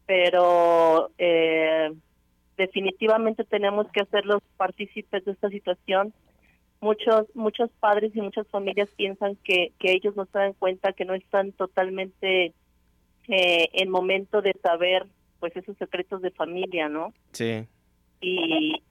[0.06, 1.91] pero eh,
[2.56, 6.13] definitivamente tenemos que hacerlos partícipes de esta situación.
[6.80, 11.06] Muchos muchos padres y muchas familias piensan que, que ellos no se dan cuenta que
[11.06, 12.53] no están totalmente
[13.27, 15.08] eh, en momento de saber
[15.39, 17.13] pues esos secretos de familia, ¿no?
[17.32, 17.67] Sí.
[18.19, 18.82] Y,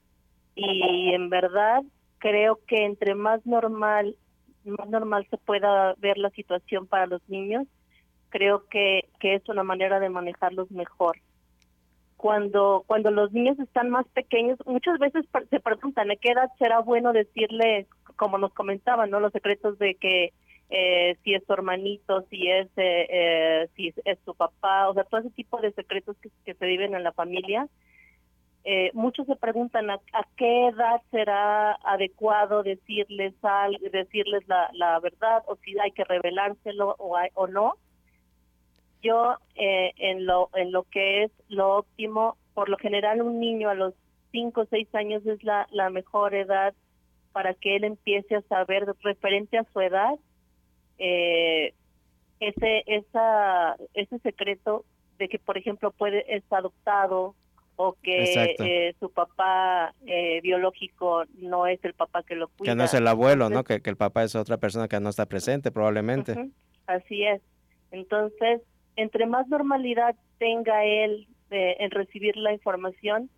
[0.54, 1.82] y en verdad
[2.18, 4.16] creo que entre más normal
[4.70, 7.66] más normal se pueda ver la situación para los niños,
[8.30, 11.18] creo que, que es una manera de manejarlos mejor.
[12.16, 16.80] Cuando, cuando los niños están más pequeños, muchas veces se preguntan a qué edad será
[16.80, 17.86] bueno decirle,
[18.16, 19.20] como nos comentaban, ¿no?
[19.20, 20.32] Los secretos de que
[20.70, 25.04] eh, si es su hermanito, si es, eh, eh, si es, su papá, o sea,
[25.04, 27.68] todo ese tipo de secretos que, que se viven en la familia
[28.68, 30.00] eh, muchos se preguntan a,
[30.36, 37.16] qué edad será adecuado decirles al, decirles la, verdad o si hay que revelárselo o,
[37.34, 37.74] o no.
[39.04, 43.68] Yo eh, en lo en lo que es lo óptimo, por lo general un niño
[43.70, 43.94] a los
[44.32, 46.74] 5 o 6 años es la, la mejor edad
[47.30, 50.18] para que él empiece a saber referente a su edad
[50.98, 51.72] eh,
[52.40, 54.84] ese esa ese secreto
[55.18, 57.36] de que por ejemplo puede estar adoptado
[57.76, 62.72] o que eh, su papá eh, biológico no es el papá que lo cuida.
[62.72, 63.64] Que no es el abuelo, ¿no?
[63.64, 66.50] Que, el papá es otra persona que no está presente probablemente.
[66.86, 67.42] Así es.
[67.90, 68.62] Entonces,
[68.96, 73.30] entre más normalidad tenga él en recibir la información,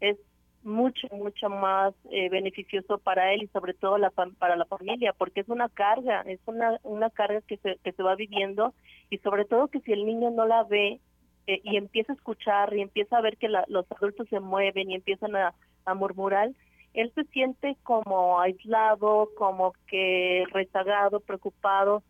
[0.00, 0.16] es
[0.64, 5.40] mucho, mucho más eh, beneficioso para él y sobre todo la, para la familia, porque
[5.40, 8.74] es una carga, es una, una carga que se, que se va viviendo
[9.10, 11.00] y sobre todo que si el niño no la ve
[11.46, 14.94] eh, y empieza a escuchar y empieza a ver que los adultos se mueven y
[14.94, 15.54] empiezan a,
[15.94, 16.50] murmurar,
[16.94, 22.02] él se siente como aislado, como que rezagado, preocupado.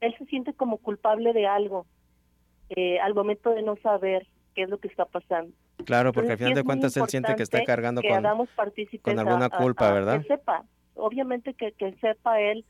[0.00, 1.86] Él se siente como culpable de algo
[2.70, 5.54] eh, al momento de no saber qué es lo que está pasando.
[5.84, 8.22] Claro, porque al final de cuentas él siente que está cargando con,
[9.02, 10.22] con alguna culpa, ¿verdad?
[10.22, 12.64] Que sepa, obviamente que, que sepa él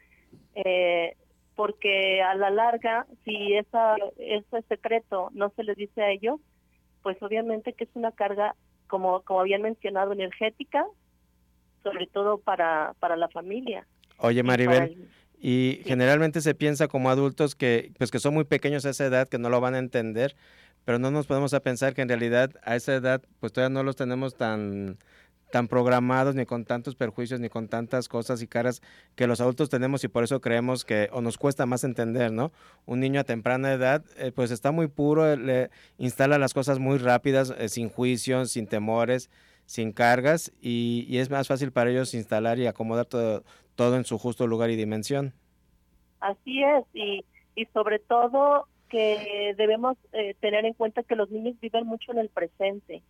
[0.55, 1.17] eh,
[1.55, 6.41] porque a la larga, si esa, ese secreto no se le dice a ellos,
[7.03, 8.55] pues obviamente que es una carga,
[8.87, 10.85] como, como habían mencionado, energética,
[11.83, 13.87] sobre todo para, para la familia.
[14.19, 15.09] Oye, Maribel,
[15.41, 19.29] y, generalmente se piensa como adultos que, pues que son muy pequeños a esa edad,
[19.29, 20.37] que no lo van a entender,
[20.85, 23.83] pero no nos podemos a pensar que en realidad a esa edad, pues todavía no
[23.83, 24.99] los tenemos tan
[25.53, 28.81] tan programados, ni con tantos perjuicios, ni con tantas cosas y caras
[29.15, 32.53] que los adultos tenemos y por eso creemos que, o nos cuesta más entender, ¿no?
[32.87, 36.97] Un niño a temprana edad, eh, pues está muy puro, le instala las cosas muy
[36.97, 39.31] rápidas, eh, sin juicios, sin temores,
[39.67, 44.17] sin cargas, y, es más fácil para ellos instalar y acomodar todo, todo en su
[44.17, 45.35] justo lugar y dimensión.
[46.21, 51.57] Así es, y, y sobre todo que debemos eh, tener en cuenta que los niños
[51.61, 53.03] viven mucho en el presente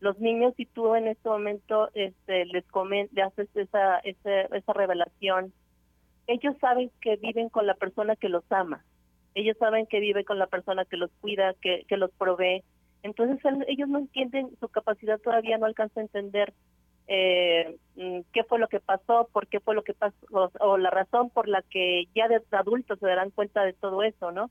[0.00, 4.72] los niños si tú en este momento este, les comen, le haces esa, esa, esa
[4.72, 5.52] revelación,
[6.26, 8.84] ellos saben que viven con la persona que los ama,
[9.34, 12.62] ellos saben que vive con la persona que los cuida, que, que los provee,
[13.02, 16.54] entonces ellos no entienden, su capacidad todavía no alcanza a entender
[17.06, 20.90] eh, mm, qué fue lo que pasó, por qué fue lo que pasó, o, la
[20.90, 24.50] razón por la que ya de adultos se darán cuenta de todo eso, ¿no?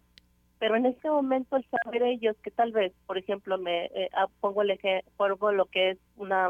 [0.63, 4.28] Pero en este momento el saber ellos que tal vez, por ejemplo, me eh, ah,
[4.39, 6.49] pongo el ejemplo lo que es una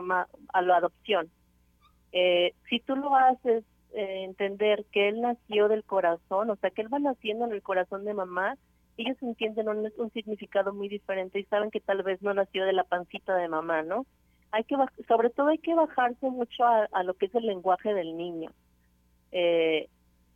[0.54, 1.32] a la adopción.
[2.12, 3.64] Eh, si tú lo haces
[3.96, 7.64] eh, entender que él nació del corazón, o sea, que él va naciendo en el
[7.64, 8.56] corazón de mamá,
[8.98, 12.84] ellos entienden un, significado muy diferente y saben que tal vez no nació de la
[12.84, 14.06] pancita de mamá, ¿no?
[14.52, 14.76] Hay que
[15.08, 18.52] sobre todo hay que bajarse mucho a, a lo que es el lenguaje del niño.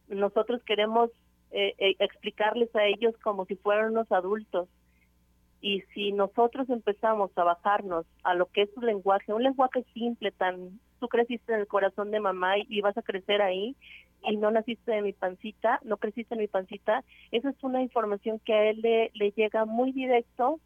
[0.08, 1.12] nosotros queremos
[1.52, 4.68] eh, eh, explicarles a ellos como si fueran unos adultos.
[5.62, 10.32] Y si nosotros empezamos a bajarnos a lo que es su lenguaje, un lenguaje simple,
[10.32, 13.76] tan tú creciste en el corazón de mamá y, vas a crecer ahí
[14.24, 18.40] y no naciste de mi pancita, no creciste en mi pancita, esa es una información
[18.40, 20.60] que a él le, le llega muy directo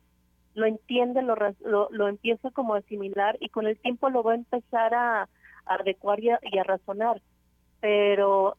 [0.53, 4.33] lo entiende, lo, lo, lo empieza como a asimilar y con el tiempo lo va
[4.33, 5.29] a empezar a,
[5.65, 7.21] adecuar y a, razonar.
[7.79, 8.57] Pero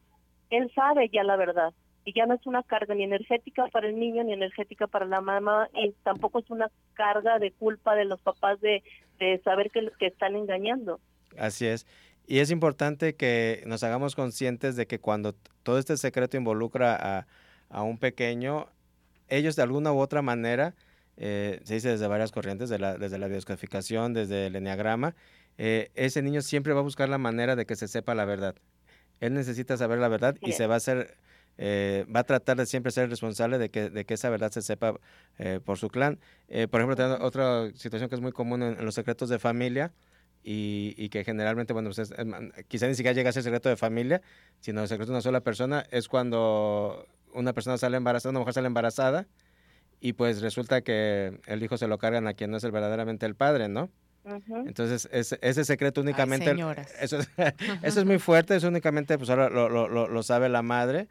[0.49, 1.73] él sabe ya la verdad
[2.05, 5.21] y ya no es una carga ni energética para el niño ni energética para la
[5.21, 8.83] mamá y tampoco es una carga de culpa de los papás de,
[9.19, 10.99] de saber que, que están engañando.
[11.37, 11.87] Así es.
[12.25, 17.27] Y es importante que nos hagamos conscientes de que cuando todo este secreto involucra a,
[17.69, 18.67] a un pequeño,
[19.27, 20.73] ellos de alguna u otra manera,
[21.17, 25.15] eh, se dice desde varias corrientes, de la, desde la bioscodificación, desde el enneagrama,
[25.57, 28.55] eh, ese niño siempre va a buscar la manera de que se sepa la verdad.
[29.19, 31.15] Él necesita saber la verdad y se va a hacer,
[31.57, 34.61] eh, va a tratar de siempre ser responsable de que, de que esa verdad se
[34.61, 34.95] sepa
[35.65, 36.19] por su clan.
[36.69, 39.91] por ejemplo, otra situación que es muy común en, los secretos de familia,
[40.43, 42.13] y, que generalmente, bueno, pues
[42.67, 44.21] quizá ni siquiera llega a ser secreto de familia,
[44.59, 48.53] sino el secreto de una sola persona, es cuando una persona sale embarazada, una mujer
[48.53, 49.27] sale embarazada,
[49.99, 53.25] y pues resulta que el hijo se lo cargan a quien no es el, verdaderamente
[53.25, 53.89] el padre, ¿no?
[54.65, 56.55] Entonces, ese secreto únicamente...
[56.99, 57.29] eso, es,
[57.83, 61.07] eso es muy fuerte, eso únicamente pues ahora lo, lo, lo sabe la madre,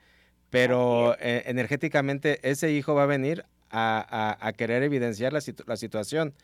[0.53, 5.77] pero eh, energéticamente ese hijo va a venir a, a, a querer evidenciar la, la
[5.79, 6.35] situación.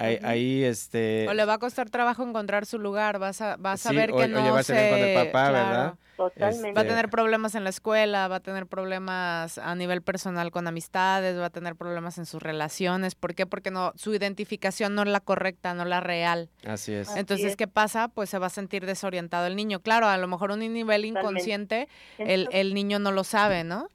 [0.00, 1.26] Ahí, este...
[1.28, 4.28] O le va a costar trabajo encontrar su lugar, vas a, vas a ver que
[4.28, 4.90] no se...
[4.90, 5.94] con el papá, ¿verdad?
[6.16, 6.72] Totalmente.
[6.72, 10.66] Va a tener problemas en la escuela, va a tener problemas a nivel personal con
[10.66, 13.14] amistades, va a tener problemas en sus relaciones.
[13.14, 13.46] ¿Por qué?
[13.46, 16.50] Porque no, su identificación no es la correcta, no la real.
[16.66, 17.08] Así es.
[17.16, 18.08] Entonces, ¿qué pasa?
[18.08, 19.80] Pues se va a sentir desorientado el niño.
[19.80, 23.88] Claro, a lo mejor un nivel inconsciente, el, el niño no lo sabe, ¿no?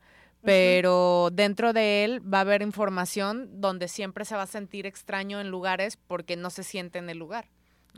[0.46, 5.40] Pero dentro de él va a haber información donde siempre se va a sentir extraño
[5.42, 7.48] en lugares porque no se siente en el lugar.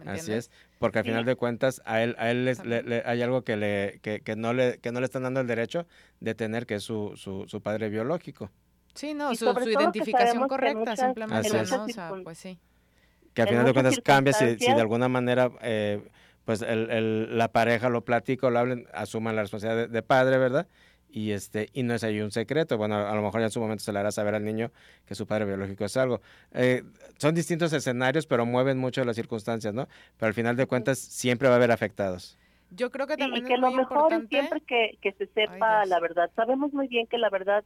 [0.05, 3.57] Así es, porque al final de cuentas a él, a él le, hay algo que,
[3.57, 5.87] le, que, que, no le, que no le están dando el derecho
[6.19, 8.51] de tener, que es su, su, su padre biológico.
[8.93, 11.49] Sí, no, su, identificación correcta, simplemente.
[11.49, 12.23] ¿no?
[12.23, 12.59] pues sí.
[13.33, 16.01] Que al final de cuentas cambia si, si de alguna manera eh,
[16.47, 20.37] pues el, el, la pareja lo platica o lo hablen, asuman la responsabilidad de padre,
[20.37, 20.65] ¿verdad?
[21.09, 22.77] Y este y no es ahí un secreto.
[22.77, 24.71] Bueno a lo mejor ya en su momento se le hará saber al niño
[25.05, 26.21] que su padre biológico es algo.
[26.53, 26.83] Eh,
[27.17, 31.47] son distintos escenarios pero mueven mucho las circunstancias no pero al final de cuentas siempre
[31.47, 32.37] va a haber afectados.
[32.71, 35.99] Yo creo que también y que lo mejor es siempre que, que se sepa la
[35.99, 36.29] verdad.
[36.35, 37.63] Sabemos muy bien que la verdad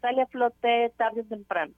[0.00, 1.72] sale a flote tarde o temprano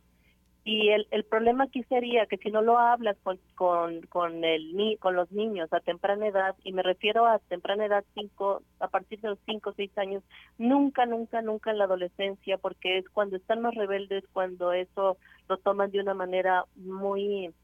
[0.66, 4.98] y el, el problema aquí sería que si no lo hablas con, con, con, el,
[4.98, 9.20] con los niños a temprana edad, y me refiero a temprana edad, cinco, a partir
[9.20, 10.24] de los 5 o 6 años,
[10.58, 15.56] nunca, nunca, nunca en la adolescencia, porque es cuando están más rebeldes, cuando eso lo
[15.58, 17.54] toman de una manera muy,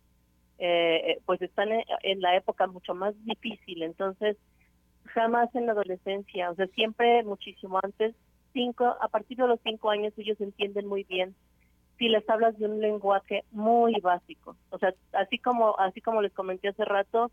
[0.58, 1.70] eh, pues están
[2.04, 3.82] en la época mucho más difícil.
[3.82, 4.36] Entonces,
[5.06, 8.14] jamás en la adolescencia, o sea, siempre muchísimo antes,
[8.52, 11.34] cinco, a partir de los 5 años ellos entienden muy bien
[12.02, 14.56] si les hablas de un lenguaje muy básico.
[14.70, 17.30] O sea, así como, así como les comenté hace rato,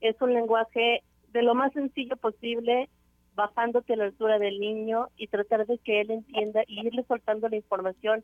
[0.00, 2.88] es un lenguaje de lo más sencillo posible,
[3.34, 7.48] bajándote a la altura del niño y tratar de que él entienda y irle soltando
[7.48, 8.22] la información,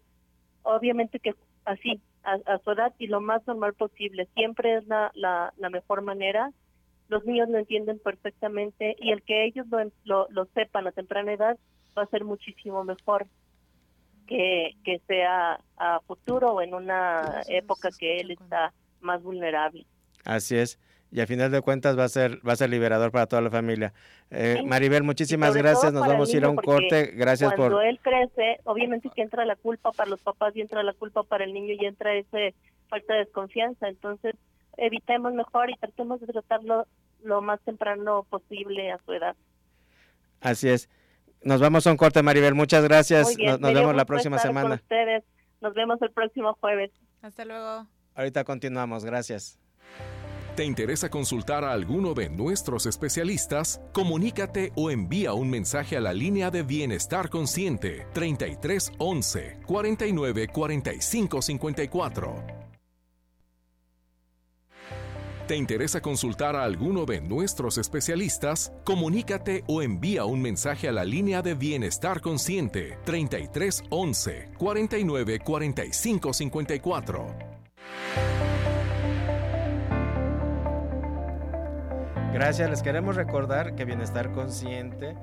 [0.63, 1.35] obviamente que
[1.65, 4.29] así, a, su edad y lo más normal posible.
[4.37, 6.53] Siempre es la, mejor manera.
[7.09, 11.33] Los niños lo entienden perfectamente y el que ellos lo, lo, lo sepan a temprana
[11.33, 11.59] edad
[11.99, 13.27] va a ser muchísimo mejor
[14.27, 19.87] que, que sea a futuro o en una época que él está más vulnerable.
[20.25, 20.79] Así es.
[21.15, 23.51] Y al final de cuentas va a ser va a ser liberador para toda la
[23.51, 23.93] familia.
[24.31, 25.93] Eh, Maribel, muchísimas gracias.
[25.93, 27.13] Nos vamos a ir a un corte.
[27.15, 27.71] Gracias por.
[27.71, 31.23] Cuando él crece, obviamente que entra la culpa para los papás y entra la culpa
[31.23, 32.55] para el niño y entra ese
[32.89, 33.89] falta de desconfianza.
[33.89, 34.35] Entonces,
[34.77, 36.89] evitemos mejor y tratemos de tratarlo
[37.23, 39.37] lo más temprano posible a su edad.
[40.41, 40.89] Así es.
[41.45, 42.55] Nos vamos a un corte, Maribel.
[42.55, 43.37] Muchas gracias.
[43.39, 44.77] nos, vemos la próxima semana.
[44.77, 45.25] ustedes.
[45.61, 46.91] Nos vemos el próximo jueves.
[47.23, 47.87] Hasta luego.
[48.15, 49.05] Ahorita continuamos.
[49.05, 49.59] Gracias.
[50.57, 53.81] ¿Te interesa consultar a alguno de nuestros especialistas?
[53.93, 61.43] Comunícate o envía un mensaje a la línea de Bienestar Consciente 33 11 49 45
[61.43, 62.64] 54.
[65.47, 68.73] ¿Te interesa consultar a alguno de nuestros especialistas?
[68.83, 76.33] Comunícate o envía un mensaje a la línea de Bienestar Consciente 33 11 49 45
[76.33, 77.27] 54.
[82.33, 85.15] Gracias, les queremos recordar que Bienestar Consciente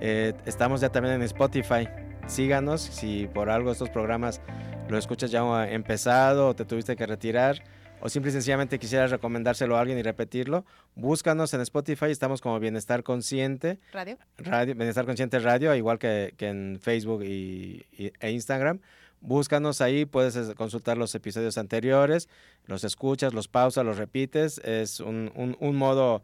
[0.00, 1.86] eh, estamos ya también en Spotify.
[2.26, 4.40] Síganos si por algo estos programas
[4.88, 7.62] lo escuchas ya empezado o te tuviste que retirar
[8.00, 12.60] o simple y sencillamente quisieras recomendárselo a alguien y repetirlo, búscanos en Spotify, estamos como
[12.60, 13.78] Bienestar Consciente.
[13.92, 14.18] Radio.
[14.38, 17.86] Radio Bienestar Consciente Radio, igual que, en Facebook y,
[18.20, 18.80] e Instagram.
[19.20, 22.28] búscanos ahí, puedes consultar los episodios anteriores,
[22.66, 24.58] los escuchas, los pausas, los repites.
[24.58, 26.22] Es un, un, modo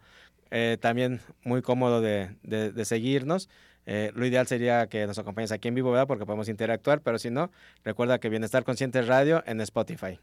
[0.50, 3.48] eh, también muy cómodo de, de, seguirnos.
[3.86, 6.06] Eh, lo ideal sería que nos acompañes aquí en vivo, ¿verdad?
[6.06, 7.50] Porque podemos interactuar, pero si no,
[7.82, 10.20] recuerda que Bienestar Consciente Radio en Spotify.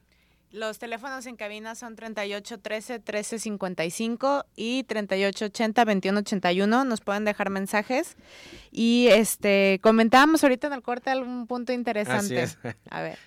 [0.52, 6.88] Los teléfonos en cabina son 3813-1355 y 3880-2181.
[6.88, 8.18] Nos pueden dejar mensajes.
[8.72, 12.42] Y este comentábamos ahorita en el corte algún punto interesante.
[12.42, 12.76] Así es.
[12.90, 13.20] A ver.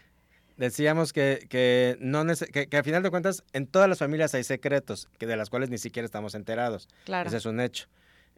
[0.56, 4.44] Decíamos que, que, no que, que, a final de cuentas en todas las familias hay
[4.44, 6.88] secretos, que de las cuales ni siquiera estamos enterados.
[7.04, 7.28] Claro.
[7.28, 7.88] Ese es un hecho.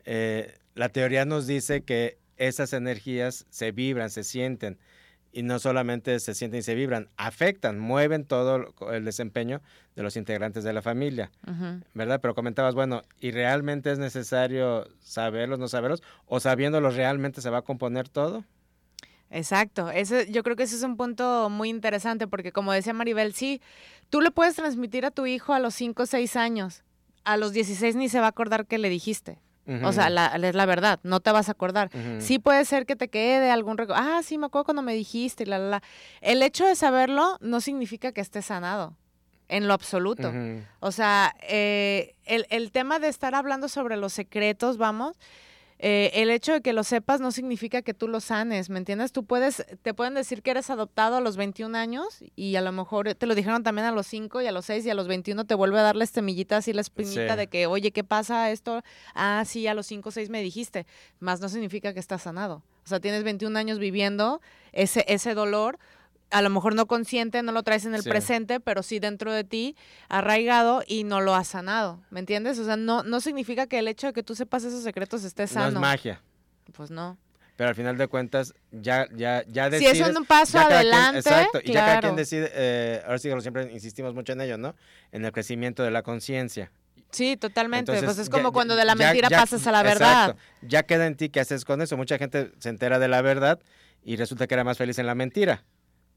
[0.05, 4.79] Eh, la teoría nos dice que esas energías se vibran, se sienten
[5.35, 9.61] y no solamente se sienten y se vibran, afectan, mueven todo el desempeño
[9.97, 11.33] de los integrantes de la familia,
[11.93, 12.21] ¿verdad?
[12.21, 16.03] Pero comentabas, bueno, ¿y realmente es necesario saberlos, no saberlos?
[16.27, 18.45] ¿O sabiéndolos realmente se va a componer todo?
[19.31, 23.35] Exacto, ese, yo creo que ese es un punto muy interesante porque como decía Maribel,
[23.35, 23.61] sí,
[24.11, 26.85] tú le puedes transmitir a tu hijo a los 5 o 6 años,
[27.25, 29.41] a los 16 ni se va a acordar que le dijiste.
[29.83, 31.91] O sea, la, es la verdad, no te vas a acordar.
[32.19, 34.03] Sí puede ser que te quede algún recuerdo.
[34.03, 35.83] Ah, sí, me acuerdo cuando me dijiste, la, la,
[36.21, 38.95] El hecho de saberlo no significa que estés sanado,
[39.49, 40.33] en lo absoluto.
[40.81, 45.17] O sea, eh, el, el tema de estar hablando sobre los secretos, vamos,
[45.87, 49.13] eh, el hecho de que lo sepas no significa que tú lo sanes, ¿me entiendes?
[49.13, 52.73] Tú puedes, te pueden decir que eres adoptado a los 21 años y a lo
[52.73, 55.09] mejor te lo dijeron también a los 5 y a los 6 y a los
[55.09, 58.81] 21 te vuelve a darle semillita así la espinita de que, oye, ¿qué pasa esto?
[59.15, 60.87] Ah, sí, a los 5 o 6 me dijiste,
[61.21, 62.63] más no significa que estás sanado.
[62.87, 64.41] O sea, tienes 21 años viviendo
[64.73, 65.79] ese, ese dolor
[66.31, 69.45] a lo mejor no consciente, no lo traes en el presente, pero sí dentro de
[69.45, 69.77] ti,
[70.09, 72.59] arraigado y no lo has sanado, ¿me entiendes?
[72.59, 75.47] O sea, no, no significa que el hecho de que tú sepas esos secretos esté
[75.47, 75.71] sano.
[75.71, 76.23] No es magia.
[76.73, 77.19] Pues no.
[77.57, 79.97] Pero al final de cuentas, ya, ya, ya decides.
[79.97, 81.19] Si es un paso adelante.
[81.21, 81.61] exacto.
[81.63, 84.75] Y ya cada quien decide, eh, ahora sí que siempre insistimos mucho en ello, ¿no?
[85.13, 86.73] En el crecimiento de la conciencia.
[87.11, 87.93] Sí, totalmente.
[88.03, 90.31] pues es como cuando de la mentira pasas a la verdad.
[90.31, 90.43] Exacto.
[90.63, 91.97] Ya queda en ti qué haces con eso.
[91.97, 93.61] Mucha gente se entera de la verdad
[94.03, 95.63] y resulta que era más feliz en la mentira.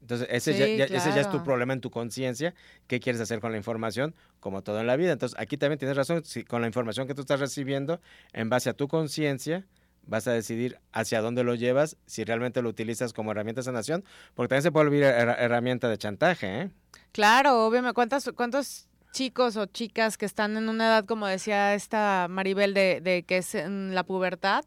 [0.00, 2.54] Entonces, ese, ya, ese ya es tu problema en tu conciencia.
[2.86, 4.14] ¿Qué quieres hacer con la información?
[4.40, 5.12] Como todo en la vida.
[5.12, 6.24] Entonces, aquí también tienes razón.
[6.24, 8.00] Si con la información que tú estás recibiendo,
[8.32, 9.66] en base a tu conciencia,
[10.06, 14.04] vas a decidir hacia dónde lo llevas, si realmente lo utilizas como herramienta de sanación,
[14.34, 15.04] porque también se puede volver
[15.38, 16.60] herramienta de chantaje.
[16.60, 16.70] ¿eh?
[17.12, 17.94] Claro, obviamente.
[17.94, 23.00] ¿Cuántos, ¿Cuántos chicos o chicas que están en una edad, como decía esta Maribel, de,
[23.02, 24.64] de que es en la pubertad?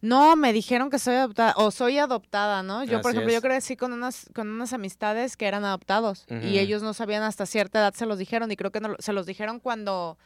[0.00, 2.84] No, me dijeron que soy adoptada o soy adoptada, ¿no?
[2.84, 6.82] Yo, por ejemplo, yo crecí con unas con unas amistades que eran adoptados y ellos
[6.82, 9.58] no sabían hasta cierta edad se los dijeron y creo que no, se los dijeron
[9.58, 10.16] cuando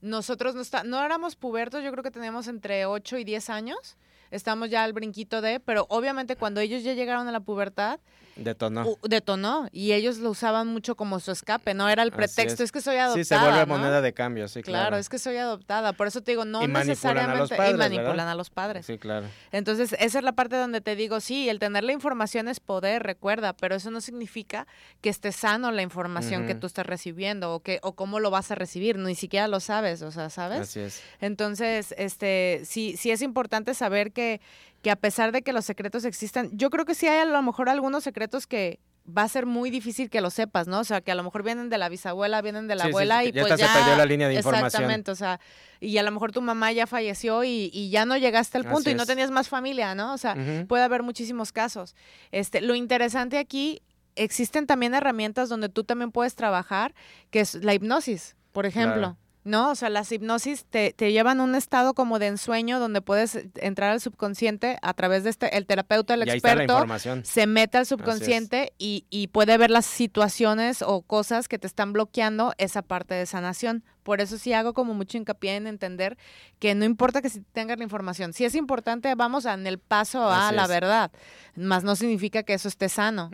[0.00, 3.96] nosotros no, está, no éramos pubertos, yo creo que teníamos entre 8 y 10 años
[4.30, 8.00] estamos ya al brinquito de, pero obviamente cuando ellos ya llegaron a la pubertad,
[8.36, 8.96] detonó.
[9.02, 12.72] detonó y ellos lo usaban mucho como su escape, no era el pretexto, es.
[12.72, 13.24] que soy adoptada.
[13.24, 14.88] Sí, se vuelve moneda de cambio, sí, claro.
[14.88, 18.50] Claro, es que soy adoptada, por eso te digo, no necesariamente y manipulan a los
[18.50, 18.86] padres.
[18.86, 19.26] Sí, claro.
[19.52, 23.02] Entonces, esa es la parte donde te digo, sí, el tener la información es poder,
[23.02, 24.66] recuerda, pero eso no significa
[25.00, 28.50] que esté sano la información que tú estás recibiendo o que o cómo lo vas
[28.50, 30.60] a recibir, ni siquiera lo sabes, o sea, ¿sabes?
[30.60, 31.02] Así es.
[31.20, 34.19] Entonces, este, sí sí es importante saber que
[34.82, 37.42] que, a pesar de que los secretos existan, yo creo que sí hay a lo
[37.42, 40.80] mejor algunos secretos que va a ser muy difícil que lo sepas, ¿no?
[40.80, 43.32] O sea, que a lo mejor vienen de la bisabuela, vienen de la abuela y
[43.32, 43.66] ya pues ya...
[43.66, 44.66] se perdió la línea de información.
[44.66, 45.40] Exactamente, o sea,
[45.80, 48.94] y a lo mejor tu mamá ya falleció y, ya no llegaste al punto y
[48.94, 50.12] no tenías más familia, ¿no?
[50.12, 50.36] O sea,
[50.68, 51.96] puede haber muchísimos casos.
[52.30, 53.82] Este, lo interesante aquí,
[54.16, 56.94] existen también herramientas donde tú también puedes trabajar,
[57.30, 59.16] que es la hipnosis, por ejemplo.
[59.44, 59.70] ¿No?
[59.70, 63.38] O sea, las hipnosis te, te, llevan a un estado como de ensueño donde puedes
[63.56, 66.86] entrar al subconsciente a través de este, el terapeuta, el experto,
[67.22, 71.92] se mete al subconsciente y, y, puede ver las situaciones o cosas que te están
[71.92, 73.84] bloqueando esa parte de sanación.
[74.02, 76.16] Por eso sí hago como mucho hincapié en entender
[76.58, 80.28] que no importa que si tengas la información, si es importante, vamos en el paso
[80.28, 81.10] a la verdad,
[81.54, 83.30] más no significa que eso esté sano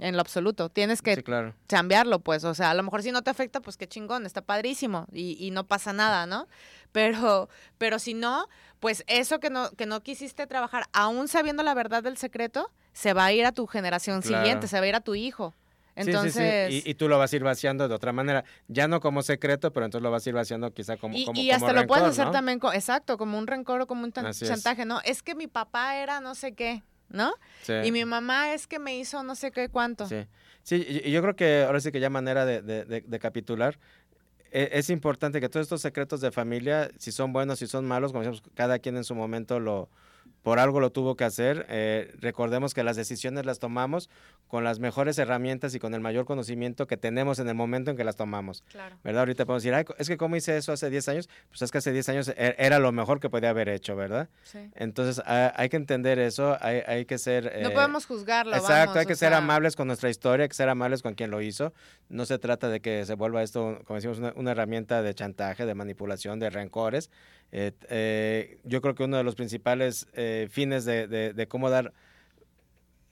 [0.00, 0.68] en lo absoluto.
[0.68, 1.22] Tienes que
[1.66, 2.44] cambiarlo, pues.
[2.44, 5.36] O sea, a lo mejor si no te afecta, pues qué chingón, está padrísimo y,
[5.44, 6.48] y, no pasa nada, ¿no?
[6.92, 8.48] Pero, pero si no,
[8.80, 13.12] pues eso que no, que no quisiste trabajar, aún sabiendo la verdad del secreto, se
[13.12, 15.54] va a ir a tu generación siguiente, se va a ir a tu hijo.
[15.96, 19.72] Entonces, Y, tú lo vas a ir vaciando de otra manera, ya no como secreto,
[19.72, 22.06] pero entonces lo vas a ir vaciando quizá como Y, como, y hasta lo puedes
[22.06, 25.00] hacer también, exacto, como un rencor o como un chantaje, ¿no?
[25.04, 26.82] Es que mi papá era no sé qué.
[27.08, 27.34] ¿No?
[27.84, 30.06] Y mi mamá es que me hizo no sé qué cuánto.
[30.06, 30.26] Sí,
[30.62, 33.78] sí y yo creo que ahora sí que ya manera de, de, capitular,
[34.52, 38.12] e, es importante que todos estos secretos de familia, si son buenos, si son malos,
[38.12, 39.88] como decíamos, cada quien en su momento lo,
[40.46, 41.66] por algo lo tuvo que hacer.
[41.68, 44.08] Eh, recordemos que las decisiones las tomamos
[44.46, 47.96] con las mejores herramientas y con el mayor conocimiento que tenemos en el momento en
[47.96, 48.62] que las tomamos.
[48.70, 48.96] Claro.
[49.02, 49.22] ¿Verdad?
[49.22, 51.28] Ahorita podemos decir, es que ¿cómo hice eso hace 10 años?
[51.48, 54.28] Pues es que hace 10 años e, era lo mejor que podía haber hecho, ¿verdad?
[54.44, 54.70] Sí.
[54.76, 57.46] Entonces hay que entender eso, hay, hay que ser...
[57.60, 58.54] no eh, podemos juzgarlo.
[58.54, 61.42] Exacto, hay que ser amables con nuestra historia, hay que ser amables con quien lo
[61.42, 61.74] hizo.
[62.08, 65.74] No se trata de que se vuelva esto, como decimos, una, herramienta de chantaje, de
[65.74, 67.10] manipulación, de rencores.
[67.52, 70.06] Eh, yo creo que uno de los principales
[70.50, 71.92] fines de, de, cómo dar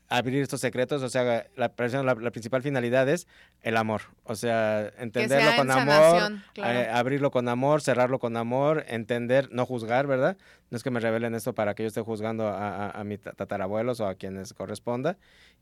[0.08, 1.72] abrir estos secretos, o sea, la,
[2.14, 3.26] la, principal finalidad es
[3.62, 9.48] el amor, o sea, entenderlo con amor, eh, abrirlo con amor, cerrarlo con amor, entender,
[9.50, 10.36] no juzgar, ¿verdad?
[10.70, 14.00] No es que me revelen esto para que yo esté juzgando a, a, mis tatarabuelos
[14.00, 15.16] o a quienes corresponda,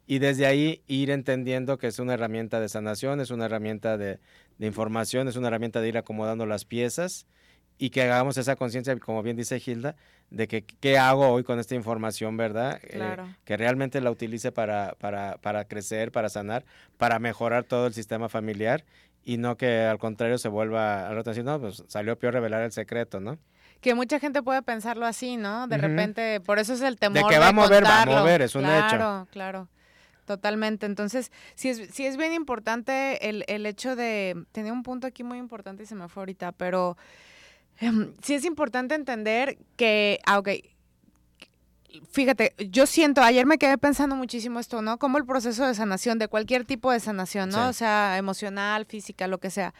[0.06, 4.18] y desde ahí ir entendiendo que es una herramienta de sanación, es una herramienta de,
[4.58, 7.26] de información, es una herramienta de ir acomodando las piezas,
[7.78, 9.96] y que hagamos esa conciencia, como bien dice Hilda,
[10.30, 12.80] de que qué hago hoy con esta información, ¿verdad?
[12.82, 16.64] Eh, que realmente la utilice para, para, para crecer, para sanar,
[16.96, 18.84] para mejorar todo el sistema familiar
[19.24, 22.72] y no que al contrario se vuelva a decir, no, pues salió peor revelar el
[22.72, 23.38] secreto, ¿no?
[23.80, 25.66] Que mucha gente puede pensarlo así, ¿no?
[25.66, 27.24] De repente, por eso es el temor.
[27.24, 28.70] De que va a mover, va a mover, es un hecho.
[28.70, 29.68] Claro, claro.
[30.24, 30.86] Totalmente.
[30.86, 34.44] Entonces, sí es, sí es bien importante el, el hecho de.
[34.52, 36.96] Tenía un punto aquí muy importante y se me fue ahorita, pero
[38.22, 40.48] sí es importante entender que, ah, ok,
[42.10, 44.98] fíjate, yo siento, ayer me quedé pensando muchísimo esto, ¿no?
[44.98, 47.68] Como el proceso de sanación, de cualquier tipo de sanación, ¿no?
[47.68, 49.74] O sea, emocional, física, lo que sea,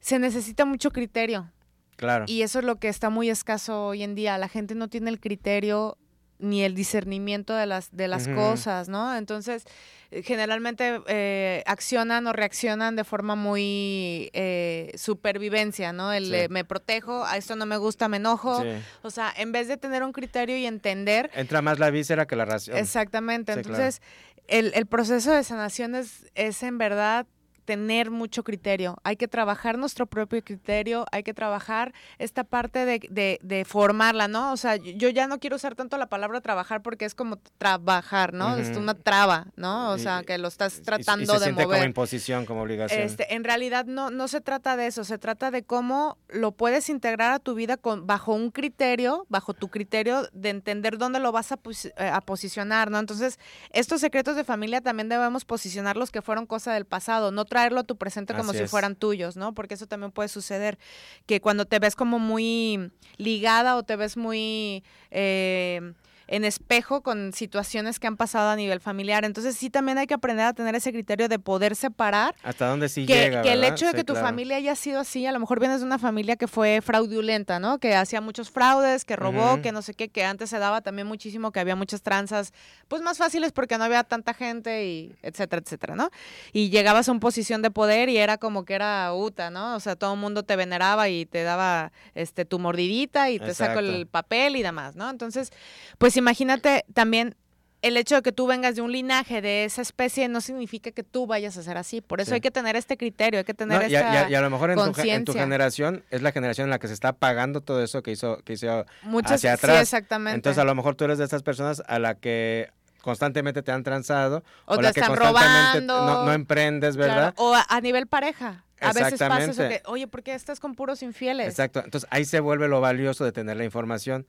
[0.00, 1.50] se necesita mucho criterio.
[1.96, 2.24] Claro.
[2.26, 4.38] Y eso es lo que está muy escaso hoy en día.
[4.38, 5.98] La gente no tiene el criterio
[6.40, 9.16] ni el discernimiento de las, de las cosas, ¿no?
[9.16, 9.64] Entonces,
[10.10, 16.12] eh, generalmente eh, accionan o reaccionan de forma muy eh, supervivencia, ¿no?
[16.12, 18.62] El me protejo, a esto no me gusta, me enojo.
[19.02, 21.30] O sea, en vez de tener un criterio y entender...
[21.34, 22.76] Entra más la víscera que la ración.
[22.76, 23.52] Exactamente.
[23.52, 24.02] Entonces,
[24.48, 27.26] el, el, proceso de sanación es, es en verdad
[27.64, 33.38] tener mucho criterio, hay que trabajar nuestro propio criterio, hay que trabajar esta parte de,
[33.40, 34.52] de, formarla, ¿no?
[34.52, 38.32] O sea, yo ya no quiero usar tanto la palabra trabajar porque es como trabajar,
[38.32, 38.56] ¿no?
[38.56, 39.90] Es una traba, ¿no?
[39.90, 43.00] O sea, que lo estás tratando y, se de siente como imposición, como obligación.
[43.00, 46.88] Este, en realidad no, no se trata de eso, se trata de cómo lo puedes
[46.88, 51.32] integrar a tu vida con, bajo un criterio, bajo tu criterio de entender dónde lo
[51.32, 51.58] vas a,
[51.96, 52.98] eh, a posicionar, ¿no?
[52.98, 53.38] Entonces,
[53.72, 57.84] estos secretos de familia también debemos posicionarlos que fueron cosa del pasado, no traerlo a
[57.84, 59.54] tu presente como si fueran tuyos, ¿no?
[59.54, 60.78] Porque eso también puede suceder,
[61.26, 64.84] que cuando te ves como muy ligada o te ves muy...
[65.10, 65.92] Eh,
[66.30, 69.24] en espejo con situaciones que han pasado a nivel familiar.
[69.24, 72.36] Entonces sí también hay que aprender a tener ese criterio de poder separar.
[72.44, 73.42] Hasta dónde sí que, llega.
[73.42, 75.86] Que el hecho de que tu familia haya sido así, a lo mejor vienes de
[75.86, 77.78] una familia que fue fraudulenta, ¿no?
[77.78, 81.08] Que hacía muchos fraudes, que robó, que no sé qué, que antes se daba también
[81.08, 82.52] muchísimo, que había muchas tranzas,
[82.86, 86.10] pues más fáciles porque no había tanta gente y etcétera, etcétera, ¿no?
[86.52, 89.74] Y llegabas a una posición de poder y era como que era UTA, ¿no?
[89.74, 93.52] O sea, todo el mundo te veneraba y te daba este tu mordidita y te
[93.52, 95.10] sacó el papel y demás, ¿no?
[95.10, 95.52] Entonces,
[95.98, 97.34] pues imagínate también
[97.82, 101.02] el hecho de que tú vengas de un linaje de esa especie no significa que
[101.02, 102.00] tú vayas a ser así.
[102.00, 104.70] Por eso hay que tener este criterio, hay que tener esta y a, lo mejor
[104.70, 108.12] en tu, generación es la generación en la que se está pagando todo eso que
[108.12, 108.84] hizo, que hizo
[109.24, 109.76] hacia atrás.
[109.76, 110.36] Sí, exactamente.
[110.36, 113.82] Entonces a lo mejor tú eres de estas personas a la que constantemente te han
[113.82, 117.34] transado o, te la que constantemente no, emprendes, ¿verdad?
[117.38, 118.64] O a nivel pareja.
[118.80, 121.48] A veces pasa eso que, oye, ¿por qué estás con puros infieles?
[121.48, 121.82] Exacto.
[121.84, 124.26] Entonces ahí se vuelve lo valioso de tener la información.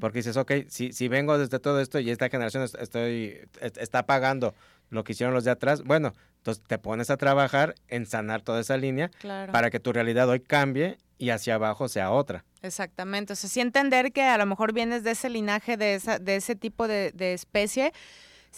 [0.00, 4.54] Porque dices, ok, si, si vengo desde todo esto y esta generación estoy, está pagando
[4.90, 8.60] lo que hicieron los de atrás, bueno, entonces te pones a trabajar en sanar toda
[8.60, 9.10] esa línea
[9.52, 12.44] para que tu realidad hoy cambie y hacia abajo sea otra.
[12.62, 13.32] Exactamente.
[13.32, 16.36] O sea, sí entender que a lo mejor vienes de ese linaje, de, esa, de
[16.36, 17.92] ese tipo de, de especie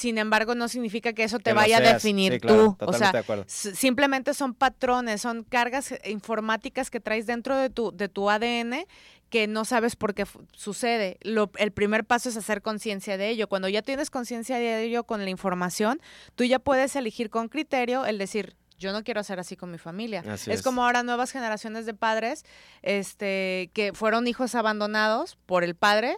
[0.01, 2.75] sin embargo, no significa que eso te vaya a definir tú.
[2.81, 3.13] O sea,
[3.47, 8.87] simplemente son patrones, son cargas informáticas que traes dentro de tu, de tu ADN
[9.29, 10.25] que no sabes por qué
[10.55, 11.19] sucede.
[11.21, 13.47] Lo, el primer paso es hacer conciencia de ello.
[13.47, 16.01] Cuando ya tienes conciencia de ello con la información,
[16.35, 19.79] tú ya puedes elegir con criterio el decir, yo no quiero ser así con mi
[19.79, 20.25] familia.
[20.47, 22.45] es, como ahora nuevas generaciones de padres
[22.83, 26.17] este, que fueron hijos abandonados por el padre,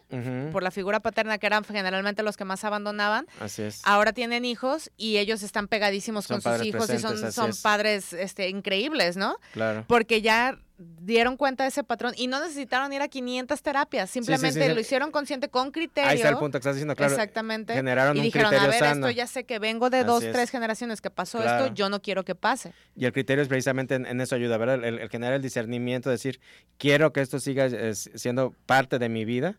[0.52, 3.26] por la figura paterna, que eran generalmente los que más abandonaban.
[3.40, 3.82] Así es.
[3.84, 8.48] Ahora tienen hijos y ellos están pegadísimos con sus hijos y son, son padres este,
[8.48, 9.36] increíbles, ¿no?
[9.52, 9.84] Claro.
[9.88, 14.74] Porque ya dieron cuenta de ese patrón y no necesitaron ir a 500 terapias, simplemente
[14.74, 16.10] lo hicieron consciente con criterio.
[16.10, 17.12] Ahí está el punto que estás diciendo, claro.
[17.12, 17.74] Exactamente.
[17.74, 21.10] Generaron y dijeron, a ver, esto ya sé que vengo de dos, tres generaciones que
[21.10, 22.72] pasó esto, yo no quiero que pase.
[22.96, 24.84] Y el criterio es precisamente en, eso ayuda, ¿verdad?
[24.84, 26.40] El, generar el discernimiento, decir,
[26.78, 29.58] quiero que esto siga siendo parte de mi vida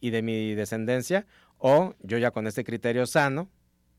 [0.00, 1.26] y de mi descendencia,
[1.58, 3.48] o yo ya con este criterio sano,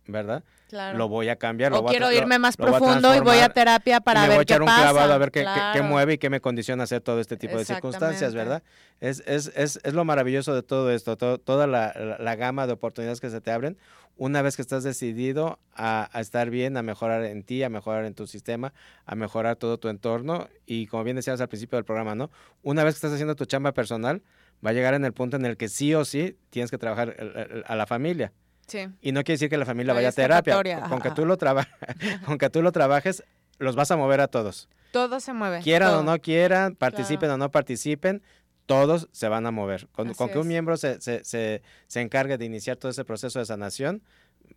[0.07, 0.43] ¿verdad?
[0.69, 0.97] Claro.
[0.97, 1.71] Lo voy a cambiar.
[1.73, 4.41] o lo quiero irme más lo profundo y voy a terapia para me ver voy
[4.41, 4.81] a echar qué un pasa.
[4.81, 7.65] clavado a ver qué, qué- mueve y qué me condiciona hacer todo este tipo de
[7.65, 8.63] circunstancias, ¿verdad?
[8.99, 12.65] Es, es, es, es lo maravilloso de todo esto, to- toda la, la- la gama
[12.67, 13.77] de oportunidades que se te abren
[14.17, 18.05] una vez que estás decidido a, a estar bien, a mejorar en ti, a mejorar
[18.05, 18.73] en tu sistema,
[19.05, 22.31] a mejorar todo tu entorno y como bien decías al principio del programa, ¿no?
[22.63, 24.23] Una vez que estás haciendo tu chamba personal,
[24.65, 27.13] va a llegar en el punto en el que sí o sí tienes que trabajar
[27.19, 28.31] el- el- a la familia.
[28.67, 28.87] Sí.
[29.01, 30.53] Y no quiere decir que la familia No vaya a terapia.
[30.89, 31.37] Con que, tú lo
[32.25, 33.23] con que tú lo trabajes,
[33.59, 34.69] los vas a mover a todos.
[34.91, 35.61] Todo se mueve.
[35.61, 35.99] Quieran todo.
[35.99, 38.21] o no quieran, participen o no participen,
[38.65, 39.87] todos se van a mover.
[39.91, 43.45] Con, que un miembro se, se, se, se encargue de iniciar todo ese proceso de
[43.45, 44.01] sanación,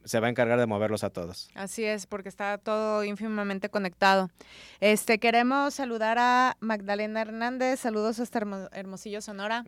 [0.04, 1.48] se va a encargar de moverlos a todos.
[1.54, 4.30] Así es, porque está todo ínfimamente conectado.
[4.80, 7.80] Este, queremos saludar a Magdalena Hernández.
[7.80, 9.64] Saludos hasta Hermo- Hermosillo, Sonora.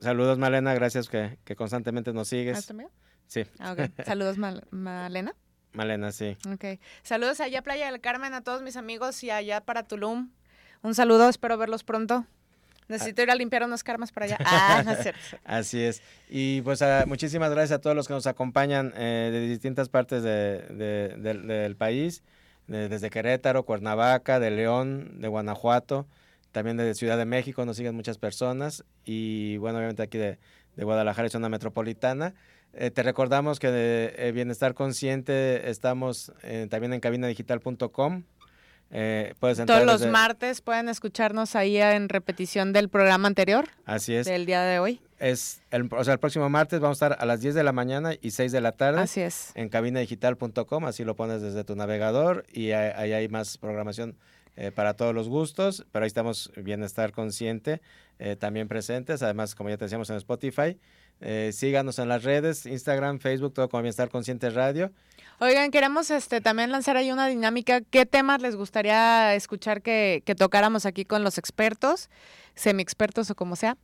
[0.00, 2.58] Saludos, Malena, gracias que, que constantemente nos ¿Ah, sigues.
[2.58, 2.90] ¿esto mío?
[3.30, 3.76] Sí, Ah.
[4.04, 5.34] Saludos, Mal- Malena.
[5.72, 6.36] Malena, sí.
[6.52, 6.80] Ok.
[7.04, 10.30] Saludos allá a Playa del Carmen, a todos mis amigos y allá para Tulum.
[10.82, 12.26] Un saludo, espero verlos pronto.
[12.88, 14.36] Necesito ir a limpiar unos karmas para allá.
[14.44, 15.20] Ah, no es cierto.
[15.44, 16.02] Así es.
[16.28, 20.24] Y pues ah, muchísimas gracias a todos los que nos acompañan eh, de distintas partes
[20.24, 22.24] de- de- del- del país,
[22.66, 26.08] de- desde Querétaro, Cuernavaca, de León, de Guanajuato,
[26.50, 30.40] también de Ciudad de México, nos siguen muchas personas y bueno, obviamente aquí de,
[30.74, 32.34] de Guadalajara y zona metropolitana.
[32.72, 38.22] Eh, te recordamos que de eh, Bienestar Consciente estamos eh, también en cabinadigital.com.
[38.92, 43.68] Eh, puedes entrar Todos los desde- martes pueden escucharnos ahí en repetición del programa anterior,
[43.84, 44.26] Así es.
[44.26, 45.00] del día de hoy.
[45.20, 47.70] es el, o sea, el próximo martes vamos a estar a las 10 de la
[47.72, 49.00] mañana y 6 de la tarde.
[49.00, 49.52] Así es.
[49.54, 54.16] en cabinadigital.com, así lo pones desde tu navegador y ahí, ahí hay más programación
[54.56, 57.80] eh, para todos los gustos, pero ahí estamos Bienestar Consciente
[58.18, 60.76] eh, también presentes, además como ya te decíamos en Spotify,
[61.20, 64.90] eh, síganos en las redes, Instagram, Facebook, todo como Bienestar Consciente Radio.
[65.38, 67.80] Oigan, queremos este también lanzar ahí una dinámica.
[67.80, 72.10] ¿Qué temas les gustaría escuchar que, que tocáramos aquí con los expertos,
[72.60, 73.76] semi-expertos o como sea?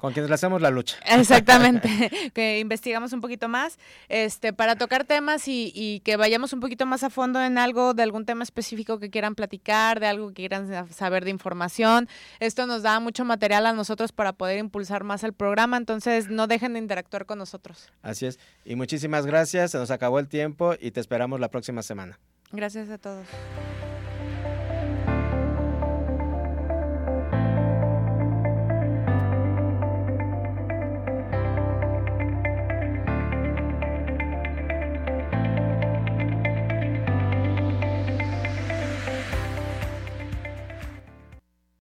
[0.00, 0.96] Con quienes le hacemos la lucha.
[1.06, 6.60] Exactamente, que investigamos un poquito más, este, para tocar temas y, y que vayamos un
[6.60, 10.28] poquito más a fondo en algo, de algún tema específico que quieran platicar, de algo
[10.28, 12.08] que quieran sa- saber de información.
[12.40, 16.46] Esto nos da mucho material a nosotros para poder impulsar más el programa, entonces no
[16.46, 17.90] dejen de interactuar con nosotros.
[18.02, 18.38] Así es.
[18.64, 22.18] Y muchísimas gracias, se nos acabó el tiempo y te esperamos la próxima semana.
[22.52, 23.26] Gracias a todos.